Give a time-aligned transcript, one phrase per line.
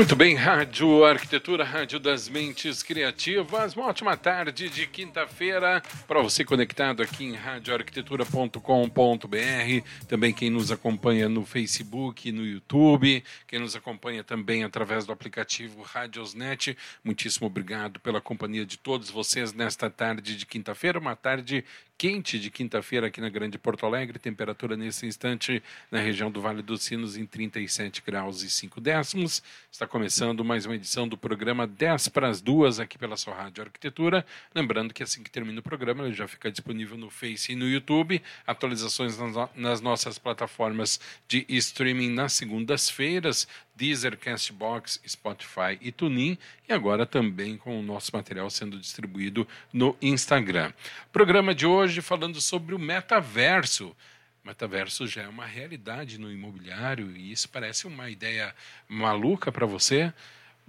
[0.00, 3.76] Muito bem, Rádio Arquitetura, Rádio das Mentes Criativas.
[3.76, 10.06] Uma ótima tarde de quinta-feira para você conectado aqui em radioarquitetura.com.br.
[10.08, 15.82] Também quem nos acompanha no Facebook, no YouTube, quem nos acompanha também através do aplicativo
[15.82, 16.78] Radiosnet.
[17.04, 21.62] Muitíssimo obrigado pela companhia de todos vocês nesta tarde de quinta-feira, uma tarde
[22.00, 26.62] quente de quinta-feira aqui na Grande Porto Alegre, temperatura nesse instante na região do Vale
[26.62, 29.42] dos Sinos em 37 graus e 5 décimos.
[29.70, 33.64] Está começando mais uma edição do programa 10 para as duas aqui pela sua Rádio
[33.64, 34.24] Arquitetura.
[34.54, 37.68] Lembrando que assim que termina o programa, ele já fica disponível no Face e no
[37.68, 38.22] YouTube.
[38.46, 39.18] Atualizações
[39.54, 40.98] nas nossas plataformas
[41.28, 43.46] de streaming nas segundas-feiras.
[43.80, 46.36] Deezer, Castbox, Spotify e TuneIn,
[46.68, 50.70] e agora também com o nosso material sendo distribuído no Instagram.
[51.10, 53.96] Programa de hoje falando sobre o metaverso.
[54.44, 58.54] Metaverso já é uma realidade no imobiliário e isso parece uma ideia
[58.86, 60.12] maluca para você.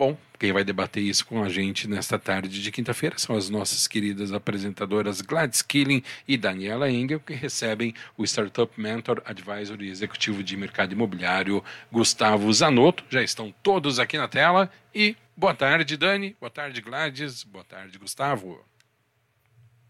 [0.01, 3.87] Bom, quem vai debater isso com a gente nesta tarde de quinta-feira são as nossas
[3.87, 10.41] queridas apresentadoras Gladys Killing e Daniela Engel, que recebem o Startup Mentor Advisor e Executivo
[10.41, 13.03] de Mercado Imobiliário Gustavo Zanotto.
[13.11, 14.71] Já estão todos aqui na tela.
[14.91, 16.35] E boa tarde, Dani.
[16.39, 17.43] Boa tarde, Gladys.
[17.43, 18.65] Boa tarde, Gustavo.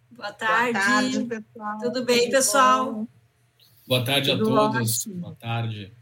[0.09, 0.73] Boa tarde.
[0.73, 1.77] Boa tarde pessoal.
[1.79, 3.07] Tudo bem, pessoal?
[3.87, 5.05] Boa tarde Tudo a todos.
[5.05, 5.21] Ótimo.
[5.21, 6.00] Boa tarde.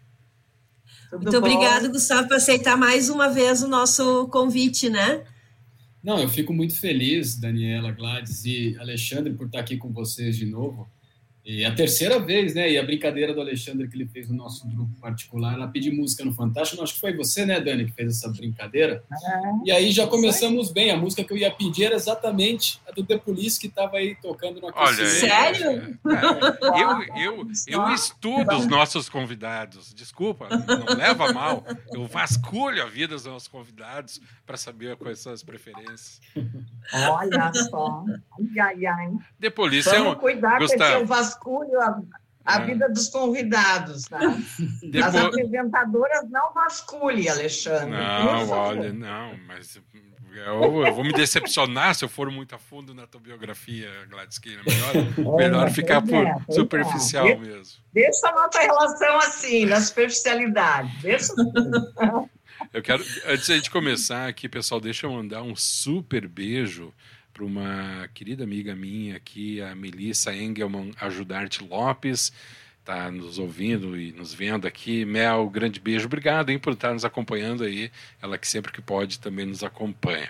[1.10, 5.24] Tudo Muito obrigada, Gustavo, por aceitar mais uma vez o nosso convite, né?
[6.04, 10.46] Não, eu fico muito feliz, Daniela, Gladys e Alexandre, por estar aqui com vocês de
[10.46, 10.88] novo.
[11.52, 12.70] E a terceira vez, né?
[12.70, 16.24] E a brincadeira do Alexandre que ele fez no nosso grupo particular, ela pediu música
[16.24, 16.84] no Fantástico.
[16.84, 19.04] Acho que foi você, né, Dani, que fez essa brincadeira.
[19.12, 20.92] É, e aí já começamos bem.
[20.92, 24.14] A música que eu ia pedir era exatamente a do The Police que estava aí
[24.22, 25.98] tocando na Olha, Sério?
[26.06, 29.92] É, eu, eu, eu estudo os nossos convidados.
[29.92, 31.66] Desculpa, não leva mal.
[31.92, 36.22] Eu vasculho a vida dos nossos convidados para saber quais são as preferências.
[36.94, 38.06] Olha só.
[38.38, 39.12] Ai, ai, ai.
[39.40, 40.14] The Police é um.
[40.14, 41.39] Cuidar Gustavo, com vasculho
[41.80, 42.02] a,
[42.46, 42.66] a é.
[42.66, 44.20] vida dos convidados, tá?
[44.82, 45.04] Depois...
[45.04, 47.92] As apresentadoras não vasculhe, Alexandre.
[47.92, 49.80] Não, olha, não, mas
[50.36, 54.40] eu, eu, vou me decepcionar se eu for muito a fundo na tua biografia, Gladys
[54.40, 54.62] Keira.
[54.64, 57.36] Melhor, melhor ficar por é, superficial é.
[57.36, 57.84] mesmo.
[57.94, 60.92] Deixa a nossa relação assim, na superficialidade.
[61.02, 61.34] Deixa
[62.74, 66.94] Eu quero, antes de começar aqui, pessoal, deixa eu mandar um super beijo
[67.40, 72.34] para uma querida amiga minha aqui, a Melissa Engelman Ajudarte Lopes,
[72.82, 75.06] está nos ouvindo e nos vendo aqui.
[75.06, 77.90] Mel, grande beijo, obrigado hein, por estar nos acompanhando aí.
[78.22, 80.30] Ela que sempre que pode também nos acompanha.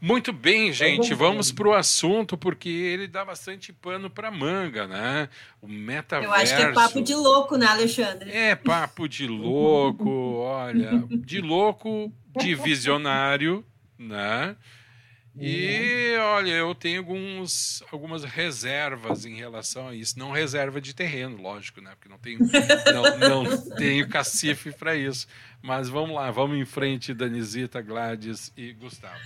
[0.00, 5.28] Muito bem, gente, vamos para o assunto, porque ele dá bastante pano para manga, né?
[5.60, 6.34] O metaverso.
[6.34, 8.30] Eu acho que é papo de louco, né, Alexandre?
[8.32, 12.10] É papo de louco, olha, de louco,
[12.40, 13.62] de visionário,
[13.98, 14.56] né?
[15.36, 20.18] E olha, eu tenho alguns, algumas reservas em relação a isso.
[20.18, 21.92] Não reserva de terreno, lógico, né?
[21.92, 22.40] Porque não tenho,
[22.92, 25.26] não, não tenho cacife para isso.
[25.62, 29.20] Mas vamos lá, vamos em frente, Danizita, Gladys e Gustavo.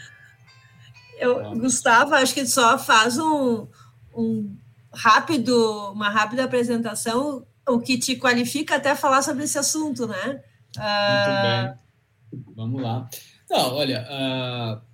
[1.18, 3.66] Eu, Gustavo, acho que só faz um,
[4.14, 4.56] um
[4.92, 10.42] rápido, uma rápida apresentação, o que te qualifica até falar sobre esse assunto, né?
[10.76, 11.42] Muito uh...
[11.42, 12.54] bem.
[12.54, 13.08] Vamos lá.
[13.48, 14.06] Não, olha.
[14.10, 14.94] Uh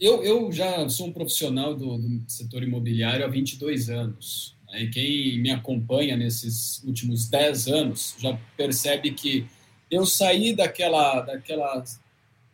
[0.00, 4.56] eu, eu já sou um profissional do, do setor imobiliário há 22 anos.
[4.66, 4.82] Né?
[4.82, 9.46] E quem me acompanha nesses últimos 10 anos já percebe que
[9.90, 11.84] eu saí daquela, daquela,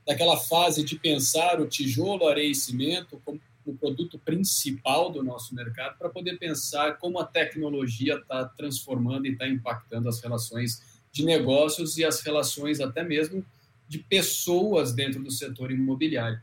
[0.07, 5.55] daquela fase de pensar o tijolo, areia e cimento como o produto principal do nosso
[5.55, 10.83] mercado para poder pensar como a tecnologia está transformando e está impactando as relações
[11.13, 13.45] de negócios e as relações até mesmo
[13.89, 16.41] de pessoas dentro do setor imobiliário.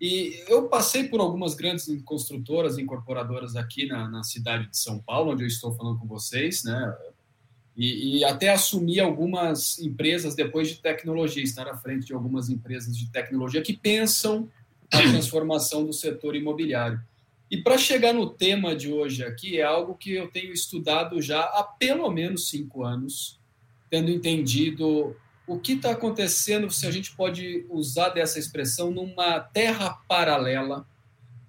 [0.00, 5.32] E eu passei por algumas grandes construtoras, incorporadoras aqui na, na cidade de São Paulo,
[5.32, 6.96] onde eu estou falando com vocês, né?
[7.76, 12.96] E, e, até assumi algumas empresas depois de tecnologia, estar à frente de algumas empresas
[12.96, 14.48] de tecnologia que pensam
[14.92, 17.00] a transformação do setor imobiliário.
[17.50, 21.40] E para chegar no tema de hoje aqui, é algo que eu tenho estudado já
[21.40, 23.40] há pelo menos cinco anos,
[23.90, 29.90] tendo entendido o que está acontecendo, se a gente pode usar dessa expressão, numa terra
[30.08, 30.86] paralela,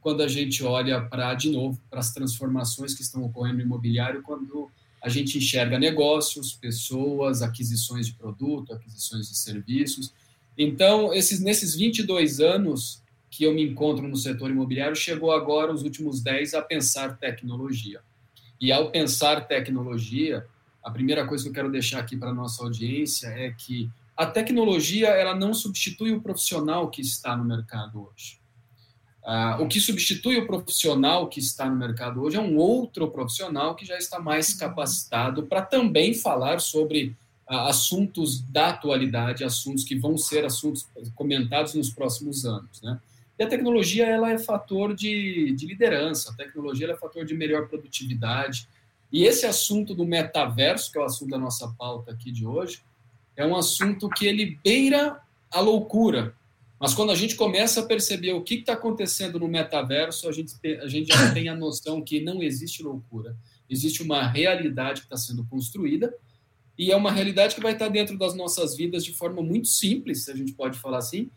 [0.02, 4.22] quando a gente olha para, de novo, para as transformações que estão ocorrendo no imobiliário,
[4.22, 4.70] quando
[5.02, 10.14] a gente enxerga negócios, pessoas, aquisições de produto, aquisições de serviços.
[10.58, 15.84] Então, esses, nesses 22 anos que eu me encontro no setor imobiliário, chegou agora, os
[15.84, 18.02] últimos 10, a pensar tecnologia.
[18.60, 20.46] E ao pensar tecnologia,
[20.86, 24.28] a primeira coisa que eu quero deixar aqui para a nossa audiência é que a
[24.28, 28.40] tecnologia ela não substitui o profissional que está no mercado hoje.
[29.24, 33.74] Uh, o que substitui o profissional que está no mercado hoje é um outro profissional
[33.74, 37.16] que já está mais capacitado para também falar sobre
[37.50, 40.86] uh, assuntos da atualidade, assuntos que vão ser assuntos
[41.16, 42.80] comentados nos próximos anos.
[42.84, 43.00] Né?
[43.40, 47.68] E a tecnologia ela é fator de, de liderança, a tecnologia é fator de melhor
[47.68, 48.70] produtividade,
[49.12, 52.84] e esse assunto do metaverso, que é o assunto da nossa pauta aqui de hoje,
[53.36, 55.22] é um assunto que ele beira
[55.52, 56.36] a loucura.
[56.80, 60.54] Mas quando a gente começa a perceber o que está acontecendo no metaverso, a gente,
[60.82, 63.36] a gente já tem a noção que não existe loucura.
[63.70, 66.14] Existe uma realidade que está sendo construída
[66.78, 69.68] e é uma realidade que vai estar tá dentro das nossas vidas de forma muito
[69.68, 71.30] simples, se a gente pode falar assim,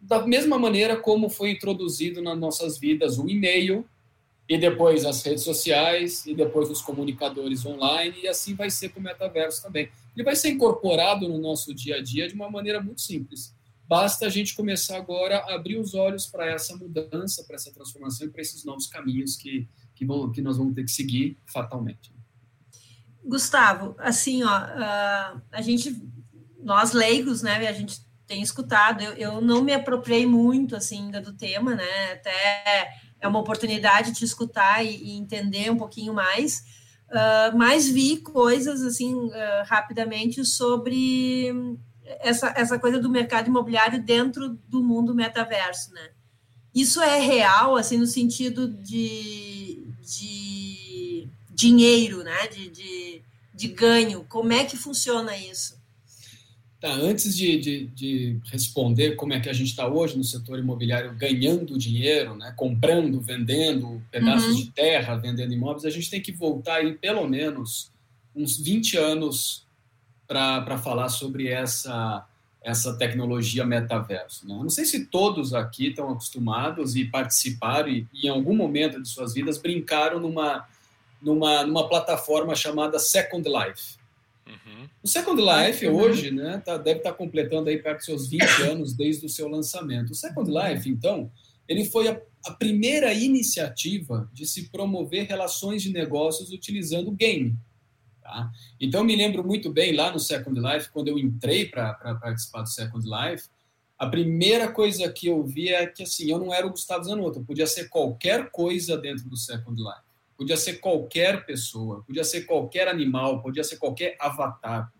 [0.00, 3.84] da mesma maneira como foi introduzido nas nossas vidas o e-mail,
[4.48, 8.98] e depois as redes sociais, e depois os comunicadores online, e assim vai ser com
[8.98, 9.90] o metaverso também.
[10.16, 13.54] Ele vai ser incorporado no nosso dia a dia de uma maneira muito simples.
[13.86, 18.26] Basta a gente começar agora a abrir os olhos para essa mudança, para essa transformação
[18.26, 22.10] e para esses novos caminhos que, que, vão, que nós vamos ter que seguir fatalmente.
[23.22, 25.94] Gustavo, assim, ó, a gente,
[26.62, 31.20] nós leigos, né, a gente tem escutado, eu, eu não me apropriei muito, assim, ainda
[31.20, 36.64] do tema, né, até é uma oportunidade de escutar e, e entender um pouquinho mais,
[37.10, 39.32] uh, mas vi coisas assim uh,
[39.66, 41.78] rapidamente sobre
[42.20, 46.10] essa, essa coisa do mercado imobiliário dentro do mundo metaverso, né?
[46.74, 52.46] Isso é real, assim, no sentido de, de dinheiro, né?
[52.46, 53.22] De, de,
[53.54, 54.24] de ganho.
[54.28, 55.77] Como é que funciona isso?
[56.80, 60.60] Tá, antes de, de, de, responder como é que a gente está hoje no setor
[60.60, 64.56] imobiliário ganhando dinheiro, né, comprando, vendendo pedaços uhum.
[64.62, 67.90] de terra, vendendo imóveis, a gente tem que voltar aí pelo menos
[68.34, 69.66] uns 20 anos
[70.28, 72.24] para falar sobre essa,
[72.62, 74.46] essa tecnologia metaverso.
[74.46, 74.54] Né?
[74.54, 79.08] Não sei se todos aqui estão acostumados e participaram e, e, em algum momento de
[79.08, 80.64] suas vidas brincaram numa,
[81.20, 83.98] numa, numa plataforma chamada Second Life.
[84.48, 84.88] Uhum.
[85.02, 85.96] O Second Life uhum.
[85.96, 89.28] hoje né, tá, deve estar tá completando aí perto dos seus 20 anos desde o
[89.28, 90.10] seu lançamento.
[90.10, 91.30] O Second Life, então,
[91.68, 97.56] ele foi a, a primeira iniciativa de se promover relações de negócios utilizando game.
[98.22, 98.50] Tá?
[98.80, 102.68] Então, me lembro muito bem lá no Second Life, quando eu entrei para participar do
[102.68, 103.48] Second Life,
[103.98, 107.44] a primeira coisa que eu vi é que assim, eu não era o Gustavo Zanotto,
[107.44, 110.07] podia ser qualquer coisa dentro do Second Life
[110.38, 114.90] podia ser qualquer pessoa, podia ser qualquer animal, podia ser qualquer avatar.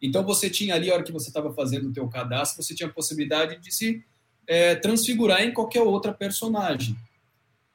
[0.00, 2.88] Então você tinha ali, a hora que você estava fazendo o teu cadastro, você tinha
[2.88, 4.02] a possibilidade de se
[4.46, 6.96] é, transfigurar em qualquer outra personagem.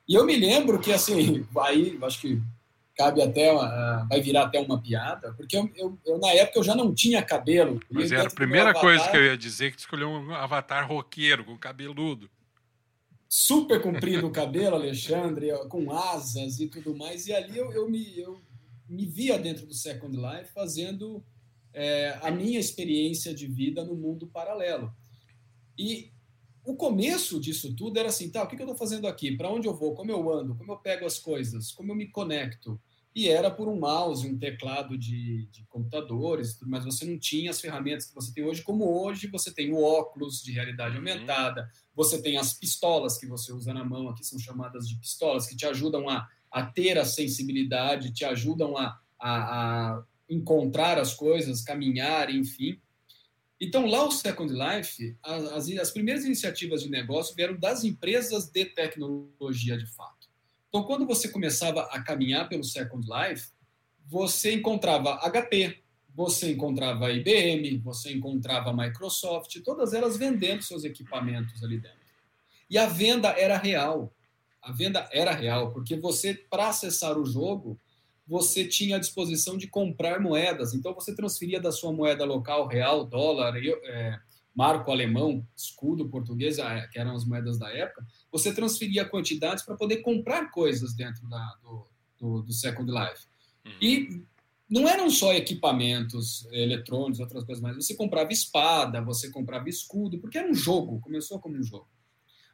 [0.07, 2.41] E eu me lembro que, assim, aí, acho que
[2.95, 6.63] cabe até, uma, vai virar até uma piada, porque eu, eu, eu, na época eu
[6.63, 7.79] já não tinha cabelo.
[7.89, 10.87] Mas era a primeira avatar, coisa que eu ia dizer, que tu escolheu um avatar
[10.87, 12.29] roqueiro, com cabeludo
[13.33, 17.27] super comprido o cabelo, Alexandre, com asas e tudo mais.
[17.27, 18.41] E ali eu, eu, me, eu
[18.89, 21.23] me via dentro do Second Life fazendo
[21.73, 24.93] é, a minha experiência de vida no mundo paralelo.
[25.77, 26.11] E
[26.65, 29.37] o começo disso tudo era assim, tá, o que, que eu estou fazendo aqui?
[29.37, 29.93] Para onde eu vou?
[29.93, 30.53] Como eu ando?
[30.55, 31.71] Como eu pego as coisas?
[31.71, 32.77] Como eu me conecto?
[33.13, 37.59] e era por um mouse, um teclado de, de computadores, mas você não tinha as
[37.59, 41.03] ferramentas que você tem hoje, como hoje você tem o óculos de realidade uhum.
[41.95, 45.55] Você tem as pistolas que você usa na mão, aqui são chamadas de pistolas, que
[45.55, 51.61] te ajudam a, a ter a sensibilidade, te ajudam a, a, a encontrar as coisas,
[51.61, 52.79] caminhar, enfim.
[53.59, 58.65] Então, lá o Second Life, as, as primeiras iniciativas de negócio vieram das empresas de
[58.65, 60.27] tecnologia de fato.
[60.69, 63.49] Então, quando você começava a caminhar pelo Second Life,
[64.07, 65.80] você encontrava HP,
[66.13, 71.99] você encontrava IBM, você encontrava Microsoft, todas elas vendendo seus equipamentos ali dentro.
[72.69, 74.13] E a venda era real.
[74.61, 77.79] A venda era real, porque você, para acessar o jogo,
[78.27, 80.73] você tinha a disposição de comprar moedas.
[80.73, 84.19] Então, você transferia da sua moeda local, real, dólar, é,
[84.55, 86.57] marco alemão, escudo português,
[86.91, 91.57] que eram as moedas da época, você transferia quantidades para poder comprar coisas dentro da,
[91.61, 91.87] do,
[92.19, 93.25] do, do Second Life.
[93.65, 93.71] Uhum.
[93.81, 94.23] E
[94.71, 97.75] não eram só equipamentos eletrônicos, outras coisas mais.
[97.75, 101.89] Você comprava espada, você comprava escudo, porque era um jogo, começou como um jogo.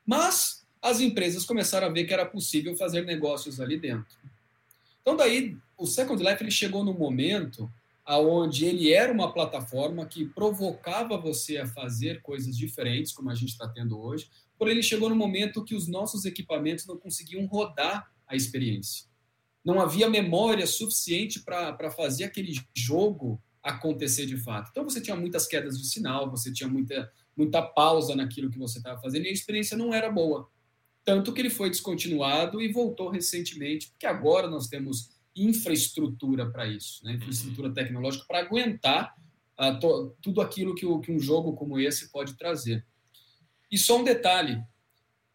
[0.04, 4.18] Mas as empresas começaram a ver que era possível fazer negócios ali dentro.
[5.00, 7.72] Então daí o Second Life ele chegou no momento
[8.04, 13.50] aonde ele era uma plataforma que provocava você a fazer coisas diferentes, como a gente
[13.50, 18.10] está tendo hoje, porém ele chegou no momento que os nossos equipamentos não conseguiam rodar
[18.26, 19.06] a experiência.
[19.68, 24.70] Não havia memória suficiente para fazer aquele jogo acontecer de fato.
[24.72, 28.78] Então você tinha muitas quedas de sinal, você tinha muita, muita pausa naquilo que você
[28.78, 30.50] estava fazendo e a experiência não era boa.
[31.04, 37.04] Tanto que ele foi descontinuado e voltou recentemente, porque agora nós temos infraestrutura para isso,
[37.04, 37.16] né?
[37.16, 39.18] infraestrutura tecnológica para aguentar
[39.60, 42.86] uh, to, tudo aquilo que, o, que um jogo como esse pode trazer.
[43.70, 44.64] E só um detalhe: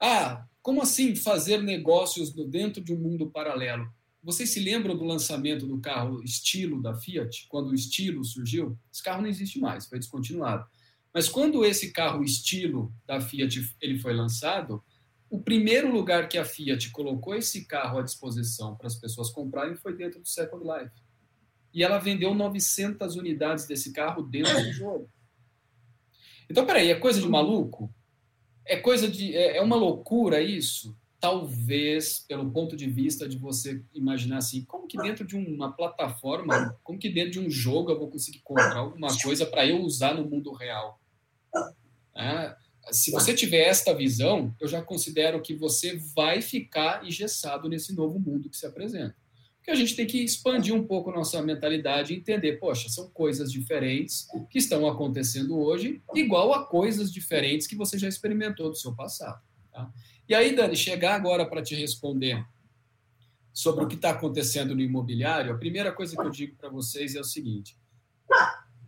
[0.01, 3.93] ah, como assim fazer negócios dentro de um mundo paralelo?
[4.23, 8.79] Vocês se lembram do lançamento do carro estilo da Fiat, quando o estilo surgiu?
[8.93, 10.64] Esse carro não existe mais, foi descontinuado.
[11.12, 14.83] Mas quando esse carro estilo da Fiat ele foi lançado,
[15.29, 19.75] o primeiro lugar que a Fiat colocou esse carro à disposição para as pessoas comprarem
[19.75, 20.95] foi dentro do Second Life.
[21.75, 25.11] E ela vendeu 900 unidades desse carro dentro do jogo.
[26.49, 27.93] Então, peraí, é coisa de maluco?
[28.64, 29.35] É coisa de.
[29.35, 30.97] É, é uma loucura isso?
[31.23, 36.76] Talvez, pelo ponto de vista de você imaginar assim, como que dentro de uma plataforma,
[36.83, 40.14] como que dentro de um jogo eu vou conseguir comprar alguma coisa para eu usar
[40.14, 41.00] no mundo real?
[42.17, 42.57] É,
[42.91, 48.19] se você tiver esta visão, eu já considero que você vai ficar engessado nesse novo
[48.19, 49.14] mundo que se apresenta.
[49.59, 53.52] Porque a gente tem que expandir um pouco nossa mentalidade e entender, poxa, são coisas
[53.52, 58.93] diferentes que estão acontecendo hoje, igual a coisas diferentes que você já experimentou do seu
[58.93, 59.41] passado.
[59.71, 59.88] Tá?
[60.33, 62.43] E aí, Dani, chegar agora para te responder
[63.53, 67.15] sobre o que está acontecendo no imobiliário, a primeira coisa que eu digo para vocês
[67.15, 67.77] é o seguinte: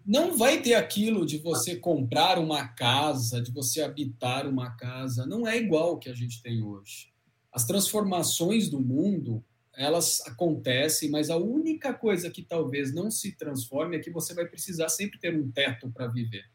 [0.07, 5.27] não vai ter aquilo de você comprar uma casa, de você habitar uma casa.
[5.27, 7.13] Não é igual o que a gente tem hoje.
[7.53, 13.99] As transformações do mundo, elas acontecem, mas a única coisa que talvez não se transforme
[13.99, 16.47] é que você vai precisar sempre ter um teto para viver.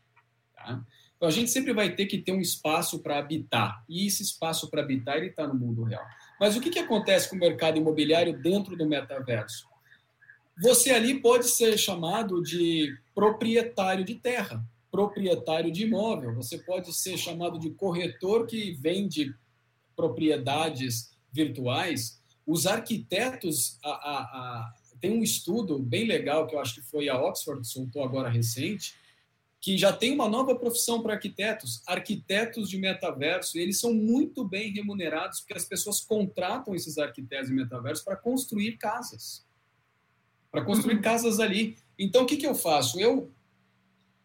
[0.56, 0.84] Tá?
[1.20, 3.84] Então a gente sempre vai ter que ter um espaço para habitar.
[3.90, 6.06] E esse espaço para habitar, ele está no mundo real.
[6.40, 9.68] Mas o que, que acontece com o mercado imobiliário dentro do metaverso?
[10.62, 16.34] Você ali pode ser chamado de proprietário de terra, proprietário de imóvel.
[16.36, 19.36] Você pode ser chamado de corretor que vende
[19.98, 22.22] propriedades virtuais.
[22.48, 27.10] Os arquitetos, a, a, a, tem um estudo bem legal que eu acho que foi
[27.10, 28.96] a Oxford soltou agora recente,
[29.62, 34.48] que já tem uma nova profissão para arquitetos, arquitetos de metaverso, e eles são muito
[34.48, 39.46] bem remunerados porque as pessoas contratam esses arquitetos de metaverso para construir casas.
[40.50, 41.02] Para construir uhum.
[41.02, 41.78] casas ali.
[41.98, 43.00] Então, o que, que eu faço?
[43.00, 43.32] Eu,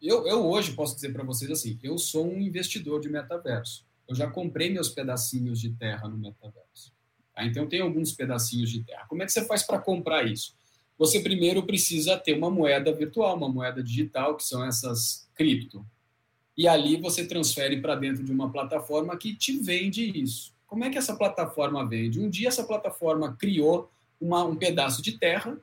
[0.01, 3.85] eu, eu hoje posso dizer para vocês assim: eu sou um investidor de metaverso.
[4.07, 6.93] Eu já comprei meus pedacinhos de terra no metaverso.
[7.33, 7.45] Tá?
[7.45, 9.05] Então, eu tenho alguns pedacinhos de terra.
[9.07, 10.55] Como é que você faz para comprar isso?
[10.97, 15.85] Você primeiro precisa ter uma moeda virtual, uma moeda digital, que são essas cripto.
[16.57, 20.53] E ali você transfere para dentro de uma plataforma que te vende isso.
[20.65, 22.19] Como é que essa plataforma vende?
[22.19, 25.57] Um dia essa plataforma criou uma, um pedaço de terra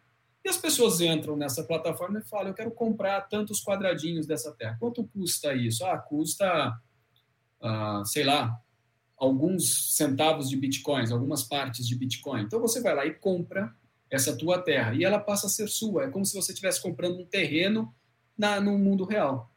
[0.44, 4.76] e as pessoas entram nessa plataforma e falam: eu quero comprar tantos quadradinhos dessa terra.
[4.78, 5.84] Quanto custa isso?
[5.84, 6.72] Ah, custa,
[7.60, 8.60] ah, sei lá,
[9.16, 12.42] alguns centavos de bitcoins, algumas partes de bitcoin.
[12.42, 13.72] Então você vai lá e compra
[14.10, 16.04] essa tua terra e ela passa a ser sua.
[16.04, 17.94] É como se você estivesse comprando um terreno
[18.36, 19.51] na, no mundo real.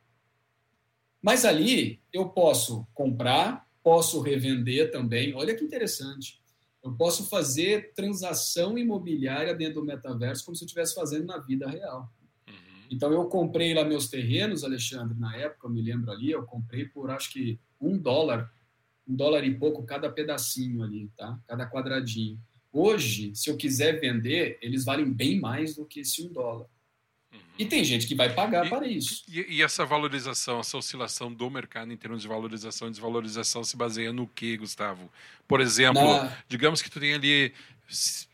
[1.25, 5.33] Mas ali eu posso comprar, posso revender também.
[5.33, 6.39] Olha que interessante.
[6.83, 11.67] Eu posso fazer transação imobiliária dentro do metaverso como se eu estivesse fazendo na vida
[11.67, 12.13] real.
[12.47, 12.53] Uhum.
[12.91, 16.85] Então, eu comprei lá meus terrenos, Alexandre, na época, eu me lembro ali, eu comprei
[16.85, 18.53] por acho que um dólar,
[19.07, 21.39] um dólar e pouco cada pedacinho ali, tá?
[21.47, 22.39] Cada quadradinho.
[22.71, 26.67] Hoje, se eu quiser vender, eles valem bem mais do que esse um dólar.
[27.35, 27.41] Uhum.
[27.57, 29.23] E tem gente que vai pagar e, para isso.
[29.29, 33.77] E, e, essa valorização, essa oscilação do mercado em termos de valorização e desvalorização se
[33.77, 35.09] baseia no que, Gustavo?
[35.47, 36.37] Por exemplo, Na...
[36.47, 37.53] digamos que tu tem ali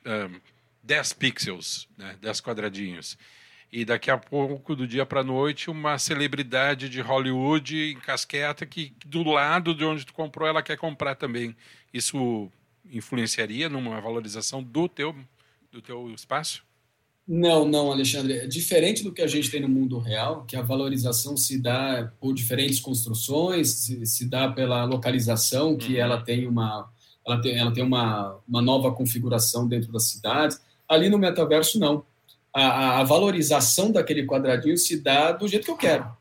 [0.06, 0.40] um,
[0.84, 3.18] 10 pixels, né, 10 quadradinhos.
[3.72, 8.90] E daqui a pouco, do dia para a noite, uma celebridade de Hollywood encasqueta que,
[8.90, 11.56] que do lado de onde tu comprou, ela quer comprar também.
[11.94, 12.52] Isso
[12.90, 15.16] influenciaria numa valorização do teu,
[15.72, 16.66] do teu espaço?
[17.34, 18.40] Não, não, Alexandre.
[18.40, 22.12] É diferente do que a gente tem no mundo real, que a valorização se dá
[22.20, 26.00] por diferentes construções, se, se dá pela localização, que uhum.
[26.00, 26.92] ela tem uma
[27.26, 30.60] ela tem, ela tem uma, uma nova configuração dentro das cidades.
[30.90, 32.04] Ali no metaverso, não.
[32.54, 36.12] A, a valorização daquele quadradinho se dá do jeito que eu quero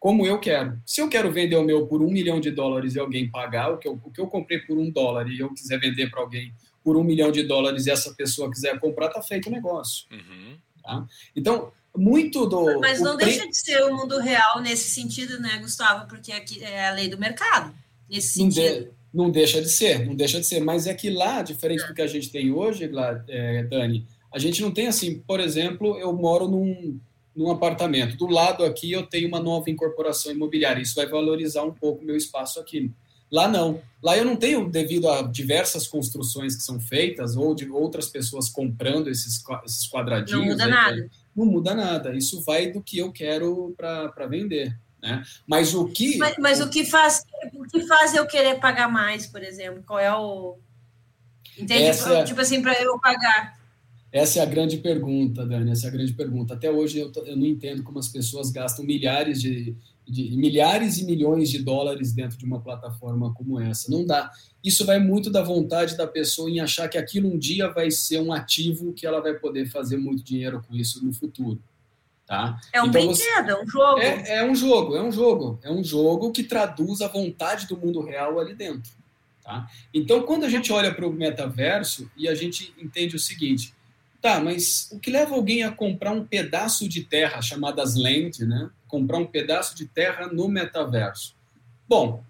[0.00, 0.80] como eu quero.
[0.86, 3.76] Se eu quero vender o meu por um milhão de dólares e alguém pagar o
[3.76, 6.54] que eu, o que eu comprei por um dólar e eu quiser vender para alguém
[6.82, 10.06] por um milhão de dólares e essa pessoa quiser comprar, tá feito o negócio.
[10.10, 10.56] Uhum.
[10.82, 11.06] Tá?
[11.36, 12.80] Então, muito do.
[12.80, 16.06] Mas não deixa de ser o mundo real nesse sentido, né, Gustavo?
[16.06, 17.74] Porque aqui é a lei do mercado,
[18.08, 18.62] nesse sentido.
[18.62, 20.60] Não, de, não deixa de ser, não deixa de ser.
[20.60, 21.86] Mas é que lá, diferente é.
[21.86, 22.90] do que a gente tem hoje,
[23.28, 27.00] é, Dani, a gente não tem assim, por exemplo, eu moro num,
[27.34, 28.16] num apartamento.
[28.16, 30.80] Do lado aqui eu tenho uma nova incorporação imobiliária.
[30.80, 32.90] Isso vai valorizar um pouco o meu espaço aqui.
[33.30, 33.80] Lá não.
[34.02, 38.48] Lá eu não tenho, devido a diversas construções que são feitas, ou de outras pessoas
[38.48, 40.40] comprando esses, esses quadradinhos.
[40.40, 41.10] Não muda aí, nada.
[41.36, 42.16] Não muda nada.
[42.16, 44.76] Isso vai do que eu quero para vender.
[45.02, 45.22] Né?
[45.46, 46.16] Mas o que.
[46.18, 49.82] Mas, mas o, que faz, o que faz eu querer pagar mais, por exemplo?
[49.86, 50.58] Qual é o.
[51.58, 51.84] Entende?
[51.84, 52.24] Essa...
[52.24, 53.58] Tipo assim, para eu pagar.
[54.12, 56.54] Essa é a grande pergunta, Dani, essa é a grande pergunta.
[56.54, 59.76] Até hoje eu, eu não entendo como as pessoas gastam milhares de,
[60.10, 63.90] de, milhares e milhões de dólares dentro de uma plataforma como essa.
[63.90, 64.30] Não dá.
[64.62, 68.20] Isso vai muito da vontade da pessoa em achar que aquilo um dia vai ser
[68.20, 71.62] um ativo que ela vai poder fazer muito dinheiro com isso no futuro.
[72.26, 72.60] Tá?
[72.72, 73.50] É um então, brinquedo, você...
[73.50, 74.00] é um jogo.
[74.00, 75.58] É, é, um jogo, é um jogo.
[75.62, 78.92] É um jogo que traduz a vontade do mundo real ali dentro.
[79.42, 79.68] Tá?
[79.92, 83.74] Então, quando a gente olha para o metaverso e a gente entende o seguinte,
[84.20, 88.68] Tá, mas o que leva alguém a comprar um pedaço de terra, chamadas land, né?
[88.90, 91.34] Comprar um pedaço de terra no metaverso?
[91.88, 92.22] Bom,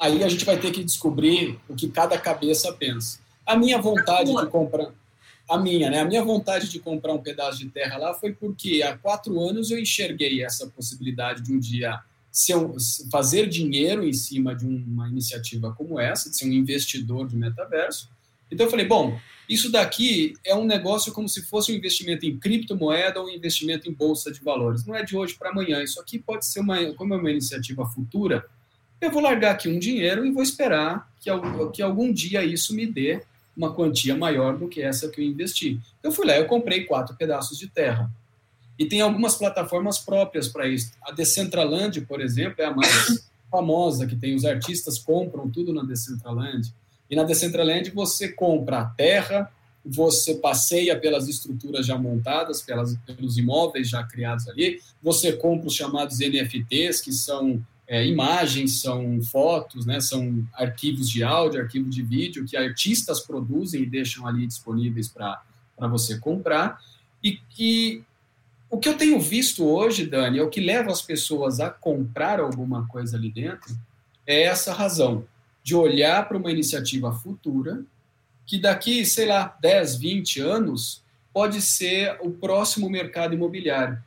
[0.00, 3.18] aí a gente vai ter que descobrir o que cada cabeça pensa.
[3.44, 4.92] A minha vontade de comprar,
[5.48, 6.00] a minha, né?
[6.00, 9.70] A minha vontade de comprar um pedaço de terra lá foi porque há quatro anos
[9.70, 12.00] eu enxerguei essa possibilidade de um dia
[13.10, 18.08] fazer dinheiro em cima de uma iniciativa como essa, de ser um investidor de metaverso.
[18.50, 22.36] Então eu falei, bom, isso daqui é um negócio como se fosse um investimento em
[22.36, 24.84] criptomoeda ou um investimento em bolsa de valores.
[24.84, 25.82] Não é de hoje para amanhã.
[25.82, 28.44] Isso aqui pode ser uma, como é uma iniciativa futura.
[29.00, 31.30] Eu vou largar aqui um dinheiro e vou esperar que,
[31.72, 33.22] que algum dia isso me dê
[33.56, 35.80] uma quantia maior do que essa que eu investi.
[36.02, 38.10] Eu fui lá, eu comprei quatro pedaços de terra.
[38.78, 40.92] E tem algumas plataformas próprias para isso.
[41.02, 44.34] A Decentraland, por exemplo, é a mais famosa que tem.
[44.34, 46.72] Os artistas compram tudo na Decentraland.
[47.10, 49.50] E na Decentraland você compra a terra,
[49.84, 55.74] você passeia pelas estruturas já montadas, pelas, pelos imóveis já criados ali, você compra os
[55.74, 62.02] chamados NFTs, que são é, imagens, são fotos, né, são arquivos de áudio, arquivos de
[62.02, 65.42] vídeo que artistas produzem e deixam ali disponíveis para
[65.88, 66.78] você comprar.
[67.24, 68.02] E, e
[68.68, 72.40] o que eu tenho visto hoje, Dani, é o que leva as pessoas a comprar
[72.40, 73.74] alguma coisa ali dentro,
[74.26, 75.24] é essa razão
[75.68, 77.84] de olhar para uma iniciativa futura,
[78.46, 84.02] que daqui, sei lá, 10, 20 anos, pode ser o próximo mercado imobiliário.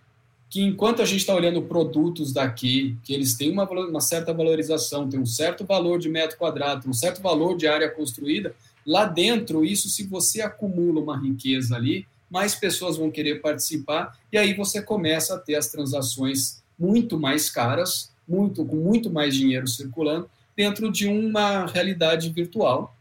[0.49, 5.07] Que enquanto a gente está olhando produtos daqui, que eles têm uma, uma certa valorização,
[5.07, 9.63] tem um certo valor de metro quadrado, um certo valor de área construída, lá dentro,
[9.63, 14.81] isso, se você acumula uma riqueza ali, mais pessoas vão querer participar, e aí você
[14.81, 20.27] começa a ter as transações muito mais caras, muito com muito mais dinheiro circulando,
[20.61, 22.95] dentro de uma realidade virtual,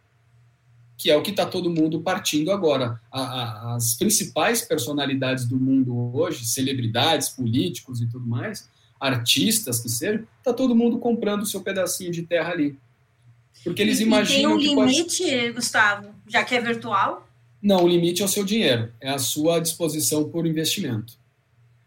[0.96, 2.99] que é o que está todo mundo partindo agora.
[3.12, 8.66] A, a, as principais personalidades do mundo hoje, celebridades, políticos e tudo mais,
[8.99, 12.79] artistas que sejam, está todo mundo comprando o seu pedacinho de terra ali.
[13.62, 14.59] Porque eles e, imaginam.
[14.59, 15.53] E tem um limite, pode...
[15.53, 17.29] Gustavo, já que é virtual?
[17.62, 21.18] Não, o limite é o seu dinheiro, é a sua disposição por investimento.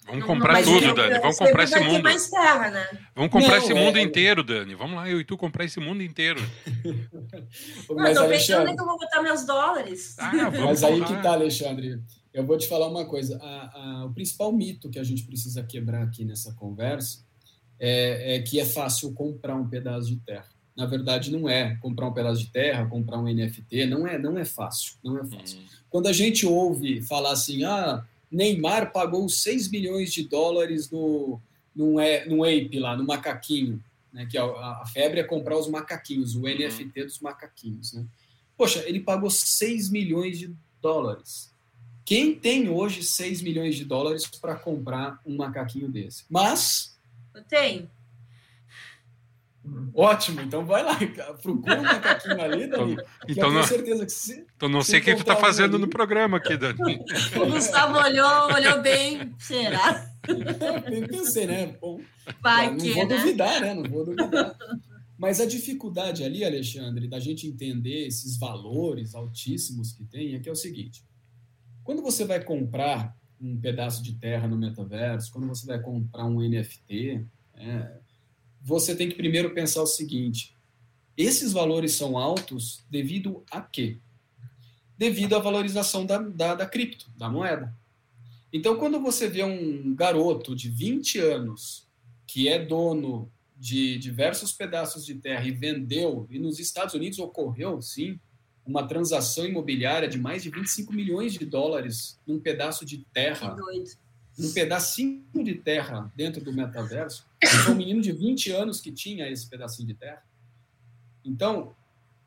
[0.05, 1.19] Vamos comprar não, tudo, Dani.
[1.19, 2.03] Vamos comprar esse mundo.
[2.03, 2.87] mais terra, né?
[3.15, 3.75] Vamos comprar não, esse é...
[3.75, 4.75] mundo inteiro, Dani.
[4.75, 6.41] Vamos lá, eu e tu comprar esse mundo inteiro.
[7.89, 10.15] não, eu tô pensando em que eu vou botar meus dólares.
[10.19, 12.01] Ah, Mas aí que tá, Alexandre.
[12.33, 13.39] Eu vou te falar uma coisa.
[13.41, 17.23] A, a, o principal mito que a gente precisa quebrar aqui nessa conversa
[17.79, 20.49] é, é que é fácil comprar um pedaço de terra.
[20.75, 24.37] Na verdade, não é comprar um pedaço de terra, comprar um NFT, não é, não
[24.39, 25.59] é fácil, não é fácil.
[25.59, 25.65] Hum.
[25.89, 31.39] Quando a gente ouve falar assim, ah, Neymar pagou 6 milhões de dólares no,
[31.75, 31.95] no,
[32.27, 34.25] no Ape lá, no macaquinho, né?
[34.25, 36.49] Que a, a febre é comprar os macaquinhos, o uhum.
[36.49, 38.05] NFT dos macaquinhos, né?
[38.57, 41.53] Poxa, ele pagou 6 milhões de dólares.
[42.05, 46.25] Quem tem hoje 6 milhões de dólares para comprar um macaquinho desse?
[46.29, 46.97] Mas.
[47.33, 47.89] Eu tenho.
[49.93, 50.95] Ótimo, então vai lá,
[51.41, 52.97] procura um macaquinho ali, Dani.
[53.29, 55.85] Então, não, certeza que se, então não sei o que tu tá fazendo ali...
[55.85, 56.99] no programa aqui, Dani.
[57.41, 60.11] O Gustavo olhou, olhou bem, será?
[60.27, 61.77] Eu pensei, né?
[61.79, 62.01] Bom,
[62.41, 63.15] vai não que, vou né?
[63.15, 63.73] duvidar, né?
[63.73, 64.57] Não vou duvidar.
[65.17, 70.49] Mas a dificuldade ali, Alexandre, da gente entender esses valores altíssimos que tem é que
[70.49, 71.05] é o seguinte:
[71.83, 76.41] quando você vai comprar um pedaço de terra no metaverso, quando você vai comprar um
[76.41, 77.99] NFT, é,
[78.63, 80.55] você tem que primeiro pensar o seguinte:
[81.17, 83.97] esses valores são altos devido a quê?
[84.97, 87.75] Devido à valorização da, da, da cripto, da moeda.
[88.51, 91.87] Então, quando você vê um garoto de 20 anos
[92.25, 97.81] que é dono de diversos pedaços de terra e vendeu, e nos Estados Unidos ocorreu,
[97.81, 98.19] sim,
[98.65, 103.55] uma transação imobiliária de mais de 25 milhões de dólares num pedaço de terra.
[103.55, 104.02] Que doido
[104.39, 107.25] um pedacinho de terra dentro do metaverso.
[107.69, 110.23] Um menino de 20 anos que tinha esse pedacinho de terra.
[111.23, 111.75] Então,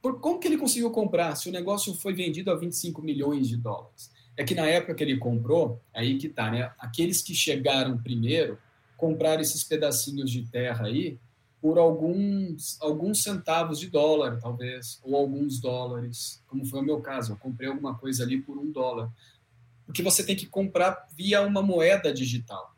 [0.01, 3.57] por, como que ele conseguiu comprar se o negócio foi vendido a 25 milhões de
[3.57, 4.11] dólares?
[4.37, 6.71] É que na época que ele comprou, aí que tá, né?
[6.79, 8.59] Aqueles que chegaram primeiro
[8.97, 11.19] compraram esses pedacinhos de terra aí
[11.61, 17.33] por alguns, alguns centavos de dólar, talvez, ou alguns dólares, como foi o meu caso.
[17.33, 19.11] Eu comprei alguma coisa ali por um dólar
[19.87, 22.75] porque você tem que comprar via uma moeda digital.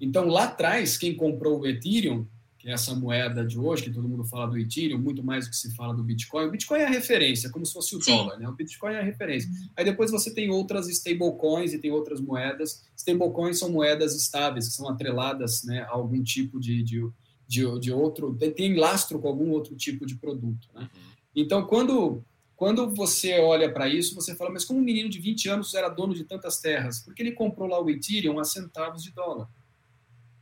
[0.00, 2.26] Então, lá atrás, quem comprou o Ethereum,
[2.58, 5.50] que é essa moeda de hoje, que todo mundo fala do Ethereum, muito mais do
[5.50, 6.46] que se fala do Bitcoin.
[6.46, 8.16] O Bitcoin é a referência, como se fosse o Sim.
[8.16, 8.48] dólar, né?
[8.48, 9.48] O Bitcoin é a referência.
[9.48, 9.68] Uhum.
[9.76, 12.84] Aí depois você tem outras stablecoins e tem outras moedas.
[12.96, 17.08] Stablecoins são moedas estáveis, que são atreladas né, a algum tipo de, de,
[17.46, 18.34] de, de outro...
[18.34, 20.82] Tem lastro com algum outro tipo de produto, né?
[20.82, 21.00] Uhum.
[21.36, 22.24] Então, quando
[22.64, 25.90] quando você olha para isso, você fala, mas como um menino de 20 anos era
[25.90, 26.98] dono de tantas terras?
[26.98, 29.50] Porque ele comprou lá o Ethereum a centavos de dólar.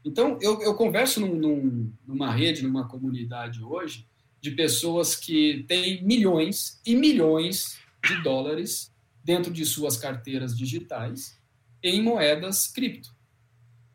[0.04, 4.06] Então, eu, eu converso num, num, numa rede, numa comunidade hoje,
[4.40, 11.36] de pessoas que têm milhões e milhões de dólares dentro de suas carteiras digitais
[11.82, 13.12] em moedas cripto.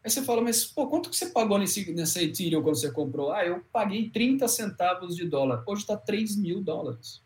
[0.04, 3.32] Aí você fala, mas pô, quanto que você pagou nesse, nessa Ethereum quando você comprou?
[3.32, 5.64] Ah, eu paguei 30 centavos de dólar.
[5.66, 7.26] Hoje está 3 mil dólares.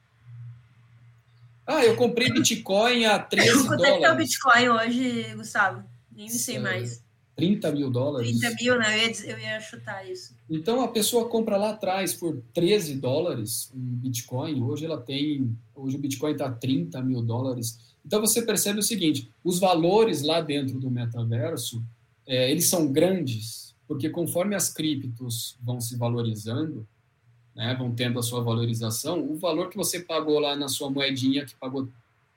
[1.66, 3.84] Ah, eu comprei Bitcoin a 13 Quanto dólares.
[3.84, 5.84] Quanto é que é o Bitcoin hoje, Gustavo?
[6.12, 7.04] Nem sei mais.
[7.36, 8.40] 30 mil dólares.
[8.40, 9.06] 30 mil, né?
[9.06, 10.36] Eu ia, eu ia chutar isso.
[10.50, 14.62] Então a pessoa compra lá atrás por 13 dólares um Bitcoin.
[14.62, 15.56] Hoje ela tem.
[15.74, 17.80] Hoje o Bitcoin está 30 mil dólares.
[18.06, 21.84] Então você percebe o seguinte: os valores lá dentro do metaverso
[22.28, 26.88] é, eles são grandes, porque conforme as criptos vão se valorizando,
[27.56, 31.46] né, vão tendo a sua valorização, o valor que você pagou lá na sua moedinha,
[31.46, 31.90] que pagou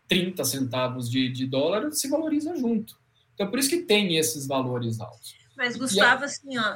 [0.09, 2.97] 30 centavos de, de dólar, se valoriza junto.
[3.35, 5.37] Então, por isso que tem esses valores altos.
[5.57, 6.27] Mas, Gustavo, a...
[6.27, 6.75] assim, ó,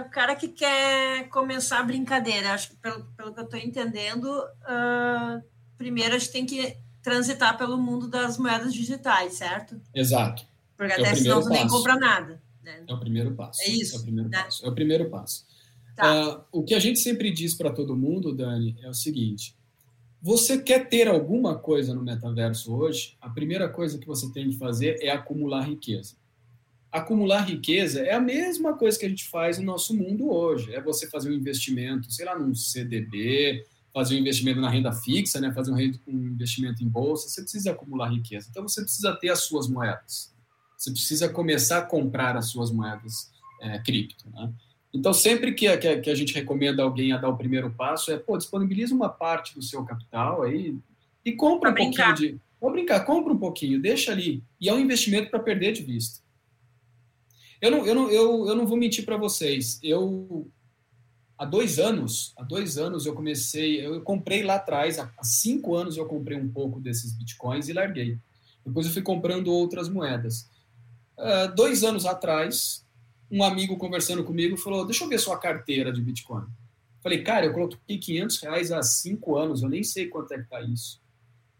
[0.00, 4.26] o cara que quer começar a brincadeira, acho que pelo, pelo que eu estou entendendo,
[4.26, 5.42] uh,
[5.76, 9.80] primeiro a gente tem que transitar pelo mundo das moedas digitais, certo?
[9.94, 10.44] Exato.
[10.76, 12.40] Porque é até senão você nem compra nada.
[12.62, 12.84] Né?
[12.86, 13.60] É o primeiro passo.
[13.62, 13.96] É isso.
[13.96, 14.42] É o primeiro né?
[14.42, 14.66] passo.
[14.66, 15.46] É o primeiro passo.
[16.00, 16.38] Tá.
[16.38, 19.54] Uh, o que a gente sempre diz para todo mundo, Dani, é o seguinte:
[20.22, 24.56] você quer ter alguma coisa no metaverso hoje, a primeira coisa que você tem que
[24.56, 26.14] fazer é acumular riqueza.
[26.92, 30.74] Acumular riqueza é a mesma coisa que a gente faz no nosso mundo hoje.
[30.74, 35.40] É você fazer um investimento, sei lá, num CDB, fazer um investimento na renda fixa,
[35.40, 35.52] né?
[35.52, 37.28] fazer um investimento em bolsa.
[37.28, 38.48] Você precisa acumular riqueza.
[38.50, 40.34] Então você precisa ter as suas moedas.
[40.76, 44.28] Você precisa começar a comprar as suas moedas é, cripto.
[44.30, 44.52] Né?
[44.92, 48.18] Então, sempre que a, que a, gente recomenda alguém a dar o primeiro passo, é,
[48.18, 50.76] pô, disponibiliza uma parte do seu capital aí
[51.24, 52.06] e compra pra um brincar.
[52.08, 52.40] pouquinho de.
[52.60, 54.42] Vou brincar, compra um pouquinho, deixa ali.
[54.60, 56.20] E é um investimento para perder de vista.
[57.60, 59.78] Eu não, eu não, eu, eu não vou mentir para vocês.
[59.82, 60.46] Eu,
[61.38, 65.96] há dois anos, há dois anos eu comecei, eu comprei lá atrás, há cinco anos
[65.96, 68.18] eu comprei um pouco desses bitcoins e larguei.
[68.66, 70.50] Depois eu fui comprando outras moedas.
[71.16, 72.84] uh, dois anos atrás,
[73.30, 76.44] um amigo conversando comigo falou: Deixa eu ver sua carteira de Bitcoin.
[77.02, 80.44] Falei, cara, eu coloquei 500 reais há cinco anos, eu nem sei quanto é que
[80.44, 81.00] está isso.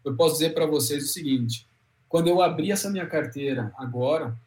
[0.05, 1.67] Eu posso dizer para vocês o seguinte:
[2.07, 4.37] quando eu abri essa minha carteira agora,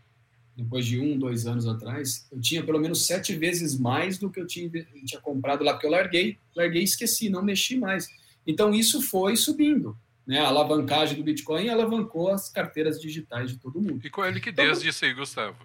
[0.56, 4.38] depois de um, dois anos atrás, eu tinha pelo menos sete vezes mais do que
[4.38, 8.08] eu tinha, eu tinha comprado lá, porque eu larguei, larguei e esqueci, não mexi mais.
[8.46, 9.96] Então isso foi subindo.
[10.26, 10.38] Né?
[10.38, 14.00] A alavancagem do Bitcoin alavancou as carteiras digitais de todo mundo.
[14.04, 15.56] E qual é a liquidez então, disso aí, Gustavo?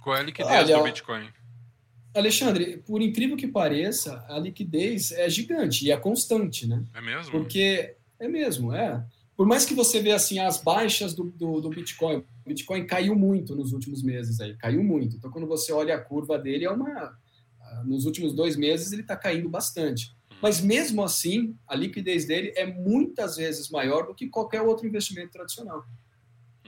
[0.00, 1.28] Qual é a liquidez olha, do Bitcoin?
[2.14, 6.84] Alexandre, por incrível que pareça, a liquidez é gigante e é constante, né?
[6.94, 7.30] É mesmo?
[7.30, 9.04] Porque é mesmo, é.
[9.36, 13.14] Por mais que você vê assim as baixas do, do, do Bitcoin, o Bitcoin caiu
[13.14, 15.16] muito nos últimos meses aí, caiu muito.
[15.16, 17.16] Então, quando você olha a curva dele, é uma
[17.84, 20.14] nos últimos dois meses ele está caindo bastante.
[20.42, 25.32] Mas mesmo assim, a liquidez dele é muitas vezes maior do que qualquer outro investimento
[25.32, 25.84] tradicional.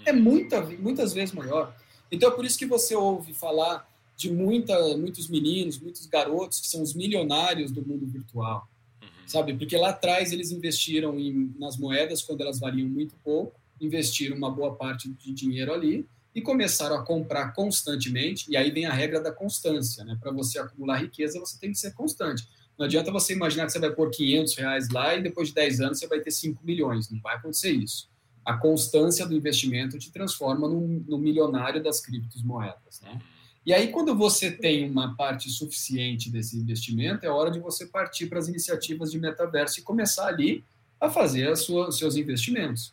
[0.05, 1.75] É muita, muitas vezes maior.
[2.13, 6.69] Então é por isso que você ouve falar de muita, muitos meninos, muitos garotos que
[6.69, 8.69] são os milionários do mundo virtual,
[9.03, 9.09] uhum.
[9.27, 9.55] sabe?
[9.55, 14.51] Porque lá atrás eles investiram em, nas moedas quando elas valiam muito pouco, investiram uma
[14.51, 18.45] boa parte de dinheiro ali e começaram a comprar constantemente.
[18.49, 20.17] E aí vem a regra da constância, né?
[20.21, 22.47] Para você acumular riqueza, você tem que ser constante.
[22.79, 25.81] Não adianta você imaginar que você vai pôr 500 reais lá e depois de 10
[25.81, 27.11] anos você vai ter 5 milhões.
[27.11, 28.12] Não vai acontecer isso.
[28.45, 33.21] A constância do investimento te transforma no, no milionário das criptomoedas, né?
[33.65, 38.27] E aí, quando você tem uma parte suficiente desse investimento, é hora de você partir
[38.27, 40.65] para as iniciativas de metaverso e começar ali
[41.01, 42.93] a fazer os seus investimentos.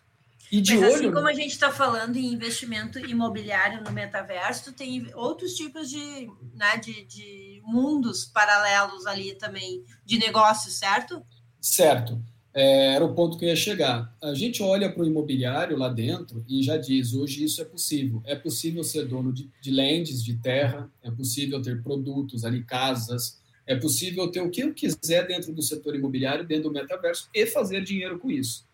[0.51, 1.03] E de Mas assim olho...
[1.03, 6.29] assim como a gente está falando em investimento imobiliário no metaverso, tem outros tipos de,
[6.53, 11.23] né, de, de mundos paralelos ali também, de negócios, certo?
[11.61, 12.19] Certo.
[12.59, 14.13] É, era o ponto que eu ia chegar.
[14.21, 18.21] A gente olha para o imobiliário lá dentro e já diz: hoje isso é possível.
[18.25, 23.39] É possível ser dono de, de lands, de terra, é possível ter produtos ali, casas,
[23.65, 27.45] é possível ter o que eu quiser dentro do setor imobiliário, dentro do metaverso e
[27.45, 28.67] fazer dinheiro com isso.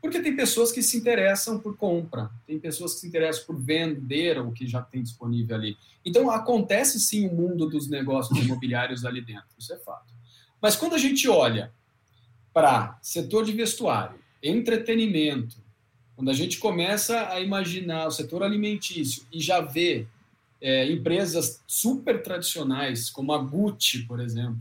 [0.00, 4.38] Porque tem pessoas que se interessam por compra, tem pessoas que se interessam por vender
[4.38, 5.76] o que já tem disponível ali.
[6.04, 10.14] Então, acontece sim o mundo dos negócios imobiliários ali dentro, isso é fato.
[10.60, 11.72] Mas quando a gente olha
[12.52, 15.56] para setor de vestuário, entretenimento,
[16.14, 20.06] quando a gente começa a imaginar o setor alimentício e já vê
[20.60, 24.60] é, empresas super tradicionais, como a Gucci, por exemplo.